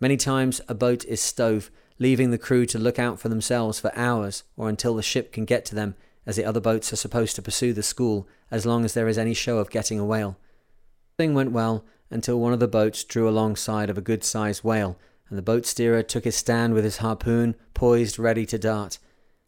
Many 0.00 0.16
times 0.16 0.60
a 0.68 0.74
boat 0.74 1.04
is 1.04 1.20
stove, 1.20 1.70
leaving 1.98 2.30
the 2.30 2.38
crew 2.38 2.66
to 2.66 2.78
look 2.78 2.98
out 2.98 3.20
for 3.20 3.28
themselves 3.28 3.78
for 3.78 3.96
hours 3.96 4.42
or 4.56 4.68
until 4.68 4.94
the 4.94 5.02
ship 5.02 5.32
can 5.32 5.44
get 5.44 5.64
to 5.66 5.74
them, 5.74 5.94
as 6.26 6.36
the 6.36 6.44
other 6.44 6.60
boats 6.60 6.92
are 6.92 6.96
supposed 6.96 7.36
to 7.36 7.42
pursue 7.42 7.72
the 7.72 7.82
school 7.82 8.26
as 8.50 8.66
long 8.66 8.84
as 8.84 8.94
there 8.94 9.08
is 9.08 9.18
any 9.18 9.34
show 9.34 9.58
of 9.58 9.70
getting 9.70 9.98
a 10.00 10.04
whale. 10.04 10.36
The 11.16 11.24
thing 11.24 11.34
went 11.34 11.52
well 11.52 11.84
until 12.10 12.40
one 12.40 12.52
of 12.52 12.60
the 12.60 12.68
boats 12.68 13.04
drew 13.04 13.28
alongside 13.28 13.90
of 13.90 13.98
a 13.98 14.02
good 14.02 14.24
sized 14.24 14.64
whale 14.64 14.98
and 15.28 15.38
the 15.38 15.42
boat 15.42 15.66
steerer 15.66 16.02
took 16.02 16.24
his 16.24 16.36
stand 16.36 16.74
with 16.74 16.84
his 16.84 16.98
harpoon 16.98 17.54
poised 17.72 18.18
ready 18.18 18.44
to 18.46 18.58
dart. 18.58 18.98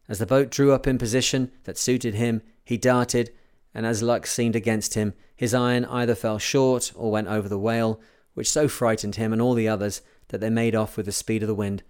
As 0.09 0.19
the 0.19 0.25
boat 0.25 0.49
drew 0.49 0.71
up 0.71 0.87
in 0.87 0.97
position 0.97 1.51
that 1.65 1.77
suited 1.77 2.15
him, 2.15 2.41
he 2.63 2.77
darted, 2.77 3.31
and 3.73 3.85
as 3.85 4.01
luck 4.01 4.25
seemed 4.25 4.55
against 4.55 4.95
him, 4.95 5.13
his 5.35 5.53
iron 5.53 5.85
either 5.85 6.15
fell 6.15 6.39
short 6.39 6.91
or 6.95 7.11
went 7.11 7.27
over 7.27 7.47
the 7.47 7.59
whale, 7.59 7.99
which 8.33 8.49
so 8.49 8.67
frightened 8.67 9.15
him 9.15 9.33
and 9.33 9.41
all 9.41 9.53
the 9.53 9.67
others 9.67 10.01
that 10.29 10.41
they 10.41 10.49
made 10.49 10.75
off 10.75 10.97
with 10.97 11.05
the 11.05 11.11
speed 11.11 11.43
of 11.43 11.47
the 11.47 11.55
wind. 11.55 11.83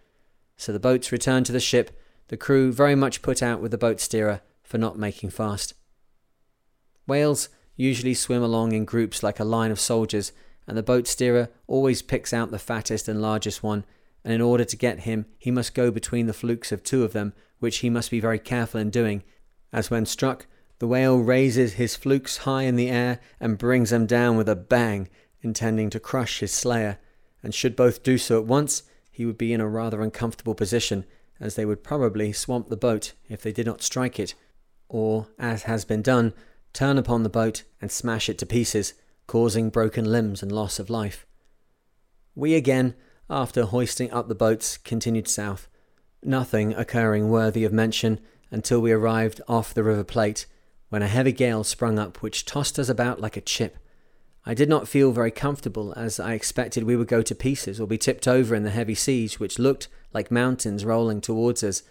So 0.57 0.71
the 0.71 0.79
boats 0.79 1.11
returned 1.11 1.45
to 1.47 1.51
the 1.51 1.59
ship, 1.59 1.91
the 2.27 2.37
crew 2.37 2.71
very 2.71 2.95
much 2.95 3.21
put 3.21 3.41
out 3.41 3.61
with 3.61 3.71
the 3.71 3.77
boat 3.77 3.99
steerer 3.99 4.41
for 4.63 4.77
not 4.77 4.97
making 4.97 5.29
fast. 5.29 5.73
Whales 7.07 7.49
usually 7.75 8.13
swim 8.13 8.43
along 8.43 8.73
in 8.73 8.85
groups 8.85 9.23
like 9.23 9.39
a 9.39 9.45
line 9.45 9.71
of 9.71 9.79
soldiers, 9.79 10.31
and 10.67 10.77
the 10.77 10.83
boat 10.83 11.07
steerer 11.07 11.49
always 11.67 12.01
picks 12.01 12.33
out 12.33 12.51
the 12.51 12.59
fattest 12.59 13.07
and 13.07 13.21
largest 13.21 13.63
one, 13.63 13.85
and 14.23 14.33
in 14.33 14.41
order 14.41 14.65
to 14.65 14.75
get 14.75 15.01
him, 15.01 15.25
he 15.37 15.51
must 15.51 15.73
go 15.73 15.89
between 15.89 16.25
the 16.25 16.33
flukes 16.33 16.71
of 16.71 16.83
two 16.83 17.03
of 17.03 17.13
them, 17.13 17.33
which 17.59 17.77
he 17.77 17.89
must 17.89 18.11
be 18.11 18.19
very 18.19 18.39
careful 18.39 18.79
in 18.79 18.89
doing, 18.89 19.23
as 19.71 19.89
when 19.89 20.05
struck, 20.05 20.47
the 20.79 20.87
whale 20.87 21.17
raises 21.17 21.73
his 21.73 21.95
flukes 21.95 22.37
high 22.37 22.63
in 22.63 22.75
the 22.75 22.89
air 22.89 23.19
and 23.39 23.57
brings 23.57 23.89
them 23.89 24.05
down 24.05 24.37
with 24.37 24.49
a 24.49 24.55
bang, 24.55 25.07
intending 25.41 25.89
to 25.89 25.99
crush 25.99 26.39
his 26.39 26.51
slayer, 26.51 26.99
and 27.47 27.55
should 27.55 27.77
both 27.77 28.03
do 28.03 28.17
so 28.17 28.37
at 28.37 28.45
once, 28.45 28.83
he 29.09 29.25
would 29.25 29.37
be 29.37 29.53
in 29.53 29.61
a 29.61 29.69
rather 29.69 30.01
uncomfortable 30.01 30.53
position, 30.53 31.05
as 31.39 31.55
they 31.55 31.65
would 31.65 31.81
probably 31.81 32.33
swamp 32.33 32.67
the 32.67 32.75
boat 32.75 33.13
if 33.29 33.41
they 33.41 33.53
did 33.53 33.65
not 33.65 33.81
strike 33.81 34.19
it, 34.19 34.33
or, 34.89 35.29
as 35.39 35.63
has 35.63 35.85
been 35.85 36.01
done, 36.01 36.33
turn 36.73 36.97
upon 36.97 37.23
the 37.23 37.29
boat 37.29 37.63
and 37.79 37.89
smash 37.89 38.27
it 38.27 38.37
to 38.37 38.45
pieces, 38.45 38.95
causing 39.27 39.69
broken 39.69 40.03
limbs 40.03 40.43
and 40.43 40.51
loss 40.51 40.77
of 40.77 40.89
life. 40.89 41.25
We 42.35 42.53
again, 42.53 42.95
after 43.29 43.63
hoisting 43.63 44.11
up 44.11 44.27
the 44.27 44.35
boats, 44.35 44.75
continued 44.75 45.29
south, 45.29 45.69
nothing 46.21 46.73
occurring 46.73 47.29
worthy 47.29 47.63
of 47.63 47.71
mention 47.71 48.19
until 48.51 48.81
we 48.81 48.91
arrived 48.91 49.39
off 49.47 49.73
the 49.73 49.85
River 49.85 50.03
Plate, 50.03 50.47
when 50.89 51.01
a 51.01 51.07
heavy 51.07 51.31
gale 51.31 51.63
sprung 51.63 51.97
up 51.97 52.21
which 52.21 52.43
tossed 52.43 52.77
us 52.77 52.89
about 52.89 53.21
like 53.21 53.37
a 53.37 53.41
chip. 53.41 53.77
I 54.49 54.53
did 54.53 54.69
not 54.69 54.87
feel 54.87 55.11
very 55.11 55.29
comfortable, 55.29 55.93
as 55.97 56.21
I 56.21 56.31
expected 56.31 56.85
we 56.85 56.95
would 56.95 57.09
go 57.09 57.21
to 57.21 57.35
pieces 57.35 57.81
or 57.81 57.85
be 57.85 57.97
tipped 57.97 58.29
over 58.29 58.55
in 58.55 58.63
the 58.63 58.69
heavy 58.69 58.95
seas, 58.95 59.41
which 59.41 59.59
looked 59.59 59.89
like 60.13 60.31
mountains 60.31 60.85
rolling 60.85 61.19
towards 61.19 61.65
us. 61.65 61.83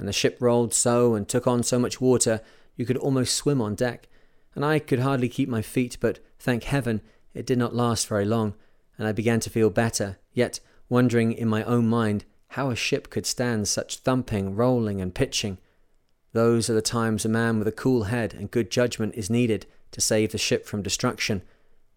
And 0.00 0.08
the 0.08 0.12
ship 0.12 0.36
rolled 0.40 0.74
so 0.74 1.14
and 1.14 1.28
took 1.28 1.46
on 1.46 1.62
so 1.62 1.78
much 1.78 2.00
water 2.00 2.40
you 2.74 2.84
could 2.84 2.96
almost 2.96 3.36
swim 3.36 3.62
on 3.62 3.76
deck, 3.76 4.08
and 4.56 4.64
I 4.64 4.80
could 4.80 4.98
hardly 4.98 5.28
keep 5.28 5.48
my 5.48 5.62
feet, 5.62 5.96
but 6.00 6.18
thank 6.40 6.64
heaven 6.64 7.02
it 7.34 7.46
did 7.46 7.56
not 7.56 7.72
last 7.72 8.08
very 8.08 8.24
long, 8.24 8.54
and 8.98 9.06
I 9.06 9.12
began 9.12 9.38
to 9.38 9.50
feel 9.50 9.70
better, 9.70 10.18
yet 10.32 10.58
wondering 10.88 11.32
in 11.32 11.46
my 11.46 11.62
own 11.62 11.86
mind 11.86 12.24
how 12.48 12.70
a 12.70 12.74
ship 12.74 13.10
could 13.10 13.26
stand 13.26 13.68
such 13.68 13.98
thumping, 13.98 14.56
rolling, 14.56 15.00
and 15.00 15.14
pitching. 15.14 15.58
Those 16.32 16.68
are 16.68 16.74
the 16.74 16.82
times 16.82 17.24
a 17.24 17.28
man 17.28 17.60
with 17.60 17.68
a 17.68 17.72
cool 17.72 18.04
head 18.04 18.34
and 18.34 18.50
good 18.50 18.72
judgment 18.72 19.14
is 19.14 19.30
needed 19.30 19.66
to 19.92 20.00
save 20.00 20.32
the 20.32 20.38
ship 20.38 20.66
from 20.66 20.82
destruction, 20.82 21.42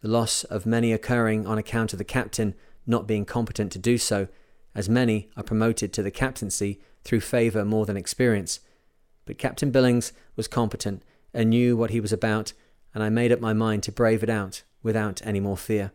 the 0.06 0.12
loss 0.12 0.44
of 0.44 0.68
many 0.68 0.94
occurring 0.94 1.48
on 1.48 1.58
account 1.58 1.92
of 1.92 1.98
the 1.98 2.06
captain 2.06 2.54
not 2.86 3.08
being 3.08 3.26
competent 3.26 3.72
to 3.72 3.80
do 3.80 3.98
so, 3.98 4.28
as 4.76 4.88
many 4.88 5.32
are 5.36 5.42
promoted 5.42 5.92
to 5.92 6.04
the 6.04 6.12
captaincy 6.12 6.80
through 7.04 7.20
favour 7.20 7.66
more 7.66 7.88
than 7.88 7.98
experience. 7.98 8.60
But 9.26 9.40
Captain 9.40 9.72
Billings 9.72 10.14
was 10.36 10.48
competent 10.48 11.02
and 11.34 11.50
knew 11.50 11.76
what 11.76 11.90
he 11.90 12.00
was 12.00 12.14
about, 12.14 12.54
and 12.94 13.04
I 13.04 13.10
made 13.10 13.32
up 13.32 13.40
my 13.40 13.52
mind 13.52 13.82
to 13.82 13.92
brave 13.92 14.22
it 14.22 14.30
out 14.30 14.62
without 14.84 15.24
any 15.26 15.40
more 15.40 15.58
fear. 15.58 15.92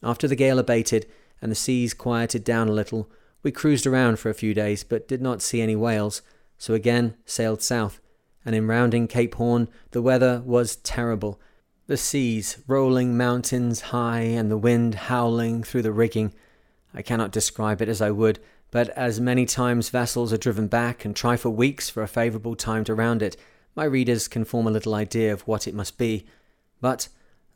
After 0.00 0.28
the 0.28 0.36
gale 0.36 0.60
abated 0.60 1.06
and 1.42 1.50
the 1.50 1.56
seas 1.56 1.92
quieted 1.92 2.44
down 2.44 2.68
a 2.68 2.72
little, 2.72 3.10
we 3.42 3.50
cruised 3.50 3.88
around 3.88 4.20
for 4.20 4.30
a 4.30 4.34
few 4.34 4.54
days 4.54 4.84
but 4.84 5.08
did 5.08 5.20
not 5.20 5.42
see 5.42 5.60
any 5.60 5.74
whales, 5.74 6.22
so 6.56 6.72
again 6.72 7.16
sailed 7.24 7.62
south, 7.62 7.98
and 8.44 8.54
in 8.54 8.68
rounding 8.68 9.08
Cape 9.08 9.34
Horn 9.34 9.66
the 9.90 10.02
weather 10.02 10.40
was 10.46 10.76
terrible. 10.76 11.40
The 11.88 11.96
seas 11.96 12.58
rolling 12.66 13.16
mountains 13.16 13.80
high 13.80 14.22
and 14.22 14.50
the 14.50 14.58
wind 14.58 14.96
howling 14.96 15.62
through 15.62 15.82
the 15.82 15.92
rigging. 15.92 16.34
I 16.92 17.00
cannot 17.00 17.30
describe 17.30 17.80
it 17.80 17.88
as 17.88 18.02
I 18.02 18.10
would, 18.10 18.40
but 18.72 18.88
as 18.90 19.20
many 19.20 19.46
times 19.46 19.90
vessels 19.90 20.32
are 20.32 20.36
driven 20.36 20.66
back 20.66 21.04
and 21.04 21.14
try 21.14 21.36
for 21.36 21.50
weeks 21.50 21.88
for 21.88 22.02
a 22.02 22.08
favourable 22.08 22.56
time 22.56 22.82
to 22.84 22.94
round 22.94 23.22
it, 23.22 23.36
my 23.76 23.84
readers 23.84 24.26
can 24.26 24.44
form 24.44 24.66
a 24.66 24.70
little 24.72 24.96
idea 24.96 25.32
of 25.32 25.46
what 25.46 25.68
it 25.68 25.74
must 25.74 25.96
be. 25.96 26.26
But, 26.80 27.08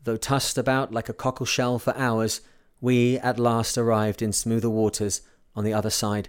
though 0.05 0.17
tossed 0.17 0.57
about 0.57 0.93
like 0.93 1.09
a 1.09 1.13
cockle 1.13 1.47
shell 1.47 1.81
for 1.81 1.97
hours, 1.97 2.41
we 2.81 3.19
at 3.19 3.41
last 3.41 3.77
arrived 3.77 4.23
in 4.23 4.33
smoother 4.33 4.71
waters 4.71 5.23
on 5.57 5.65
the 5.65 5.75
other 5.75 5.91
side. 5.91 6.29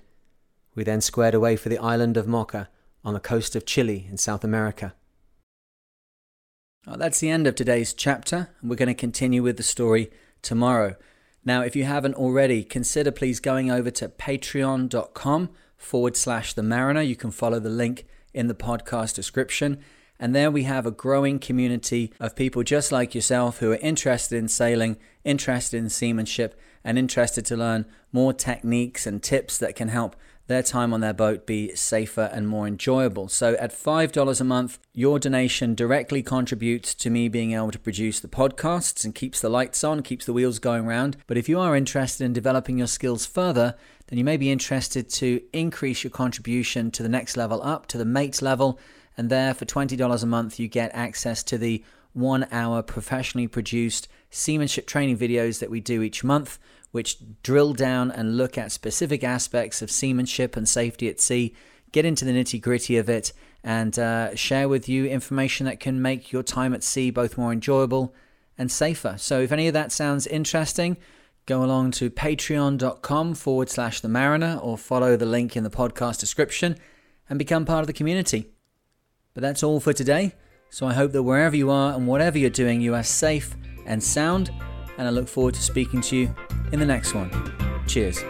We 0.73 0.83
then 0.83 1.01
squared 1.01 1.35
away 1.35 1.55
for 1.55 1.69
the 1.69 1.77
island 1.77 2.17
of 2.17 2.27
Mocha 2.27 2.67
on 3.05 3.13
the 3.13 3.19
coast 3.19 3.55
of 3.55 3.67
Chile 3.67 4.07
in 4.09 4.17
South 4.17 4.43
America. 4.43 4.95
Well, 6.85 6.97
that's 6.97 7.19
the 7.19 7.29
end 7.29 7.45
of 7.45 7.53
today's 7.53 7.93
chapter, 7.93 8.49
and 8.59 8.69
we're 8.69 8.75
going 8.75 8.87
to 8.87 8.95
continue 8.95 9.43
with 9.43 9.57
the 9.57 9.63
story 9.63 10.09
tomorrow. 10.41 10.95
Now, 11.45 11.61
if 11.61 11.75
you 11.75 11.83
haven't 11.83 12.15
already, 12.15 12.63
consider 12.63 13.11
please 13.11 13.39
going 13.39 13.69
over 13.69 13.91
to 13.91 14.09
patreon.com 14.09 15.49
forward 15.77 16.17
slash 16.17 16.53
the 16.53 16.63
mariner. 16.63 17.01
You 17.01 17.15
can 17.15 17.29
follow 17.29 17.59
the 17.59 17.69
link 17.69 18.07
in 18.33 18.47
the 18.47 18.55
podcast 18.55 19.13
description. 19.13 19.79
And 20.19 20.33
there 20.33 20.49
we 20.49 20.63
have 20.63 20.87
a 20.87 20.91
growing 20.91 21.37
community 21.37 22.13
of 22.19 22.35
people 22.35 22.63
just 22.63 22.91
like 22.91 23.13
yourself 23.13 23.59
who 23.59 23.71
are 23.71 23.77
interested 23.77 24.37
in 24.37 24.47
sailing, 24.47 24.97
interested 25.23 25.77
in 25.77 25.89
seamanship, 25.89 26.59
and 26.83 26.97
interested 26.97 27.45
to 27.45 27.57
learn 27.57 27.85
more 28.11 28.33
techniques 28.33 29.05
and 29.05 29.21
tips 29.21 29.59
that 29.59 29.75
can 29.75 29.89
help 29.89 30.15
their 30.47 30.63
time 30.63 30.93
on 30.93 31.01
their 31.01 31.13
boat 31.13 31.45
be 31.45 31.75
safer 31.75 32.29
and 32.33 32.47
more 32.47 32.67
enjoyable. 32.67 33.27
So 33.27 33.53
at 33.55 33.71
$5 33.71 34.41
a 34.41 34.43
month, 34.43 34.79
your 34.93 35.19
donation 35.19 35.75
directly 35.75 36.21
contributes 36.21 36.93
to 36.95 37.09
me 37.09 37.29
being 37.29 37.53
able 37.53 37.71
to 37.71 37.79
produce 37.79 38.19
the 38.19 38.27
podcasts 38.27 39.05
and 39.05 39.15
keeps 39.15 39.39
the 39.39 39.49
lights 39.49 39.83
on, 39.83 40.01
keeps 40.01 40.25
the 40.25 40.33
wheels 40.33 40.59
going 40.59 40.85
round. 40.85 41.17
But 41.27 41.37
if 41.37 41.47
you 41.47 41.59
are 41.59 41.75
interested 41.75 42.25
in 42.25 42.33
developing 42.33 42.77
your 42.77 42.87
skills 42.87 43.25
further, 43.25 43.75
then 44.07 44.17
you 44.17 44.25
may 44.25 44.37
be 44.37 44.51
interested 44.51 45.09
to 45.09 45.41
increase 45.53 46.03
your 46.03 46.11
contribution 46.11 46.91
to 46.91 47.03
the 47.03 47.09
next 47.09 47.37
level 47.37 47.61
up, 47.63 47.87
to 47.87 47.97
the 47.97 48.05
mate 48.05 48.41
level. 48.41 48.79
And 49.17 49.29
there, 49.29 49.53
for 49.53 49.65
$20 49.65 50.23
a 50.23 50.25
month, 50.25 50.59
you 50.59 50.67
get 50.67 50.91
access 50.93 51.43
to 51.43 51.57
the 51.57 51.83
one 52.13 52.45
hour 52.51 52.81
professionally 52.81 53.47
produced 53.47 54.09
seamanship 54.29 54.85
training 54.85 55.17
videos 55.17 55.59
that 55.59 55.69
we 55.69 55.79
do 55.79 56.01
each 56.01 56.23
month 56.23 56.59
which 56.91 57.17
drill 57.41 57.73
down 57.73 58.11
and 58.11 58.37
look 58.37 58.57
at 58.57 58.71
specific 58.71 59.23
aspects 59.23 59.81
of 59.81 59.89
seamanship 59.89 60.55
and 60.55 60.67
safety 60.67 61.07
at 61.07 61.19
sea, 61.19 61.55
get 61.91 62.05
into 62.05 62.25
the 62.25 62.31
nitty 62.31 62.61
gritty 62.61 62.97
of 62.97 63.09
it, 63.09 63.33
and 63.63 63.97
uh, 63.97 64.35
share 64.35 64.67
with 64.67 64.89
you 64.89 65.05
information 65.05 65.65
that 65.65 65.79
can 65.79 66.01
make 66.01 66.31
your 66.31 66.43
time 66.43 66.73
at 66.73 66.83
sea 66.83 67.11
both 67.11 67.37
more 67.37 67.51
enjoyable 67.51 68.13
and 68.57 68.71
safer. 68.71 69.15
So, 69.17 69.41
if 69.41 69.51
any 69.51 69.67
of 69.67 69.73
that 69.73 69.91
sounds 69.91 70.27
interesting, 70.27 70.97
go 71.45 71.63
along 71.63 71.91
to 71.91 72.09
patreon.com 72.09 73.35
forward 73.35 73.69
slash 73.69 74.01
the 74.01 74.09
mariner 74.09 74.59
or 74.61 74.77
follow 74.77 75.15
the 75.15 75.25
link 75.25 75.55
in 75.55 75.63
the 75.63 75.69
podcast 75.69 76.19
description 76.19 76.77
and 77.29 77.39
become 77.39 77.65
part 77.65 77.81
of 77.81 77.87
the 77.87 77.93
community. 77.93 78.51
But 79.33 79.41
that's 79.41 79.63
all 79.63 79.79
for 79.79 79.93
today. 79.93 80.33
So, 80.69 80.87
I 80.87 80.93
hope 80.93 81.11
that 81.11 81.23
wherever 81.23 81.55
you 81.55 81.69
are 81.69 81.93
and 81.93 82.07
whatever 82.07 82.37
you're 82.37 82.49
doing, 82.49 82.81
you 82.81 82.95
are 82.95 83.03
safe 83.03 83.55
and 83.85 84.03
sound 84.03 84.51
and 84.97 85.07
I 85.07 85.11
look 85.11 85.27
forward 85.27 85.53
to 85.55 85.61
speaking 85.61 86.01
to 86.01 86.15
you 86.15 86.35
in 86.71 86.79
the 86.79 86.85
next 86.85 87.13
one. 87.13 87.31
Cheers. 87.87 88.23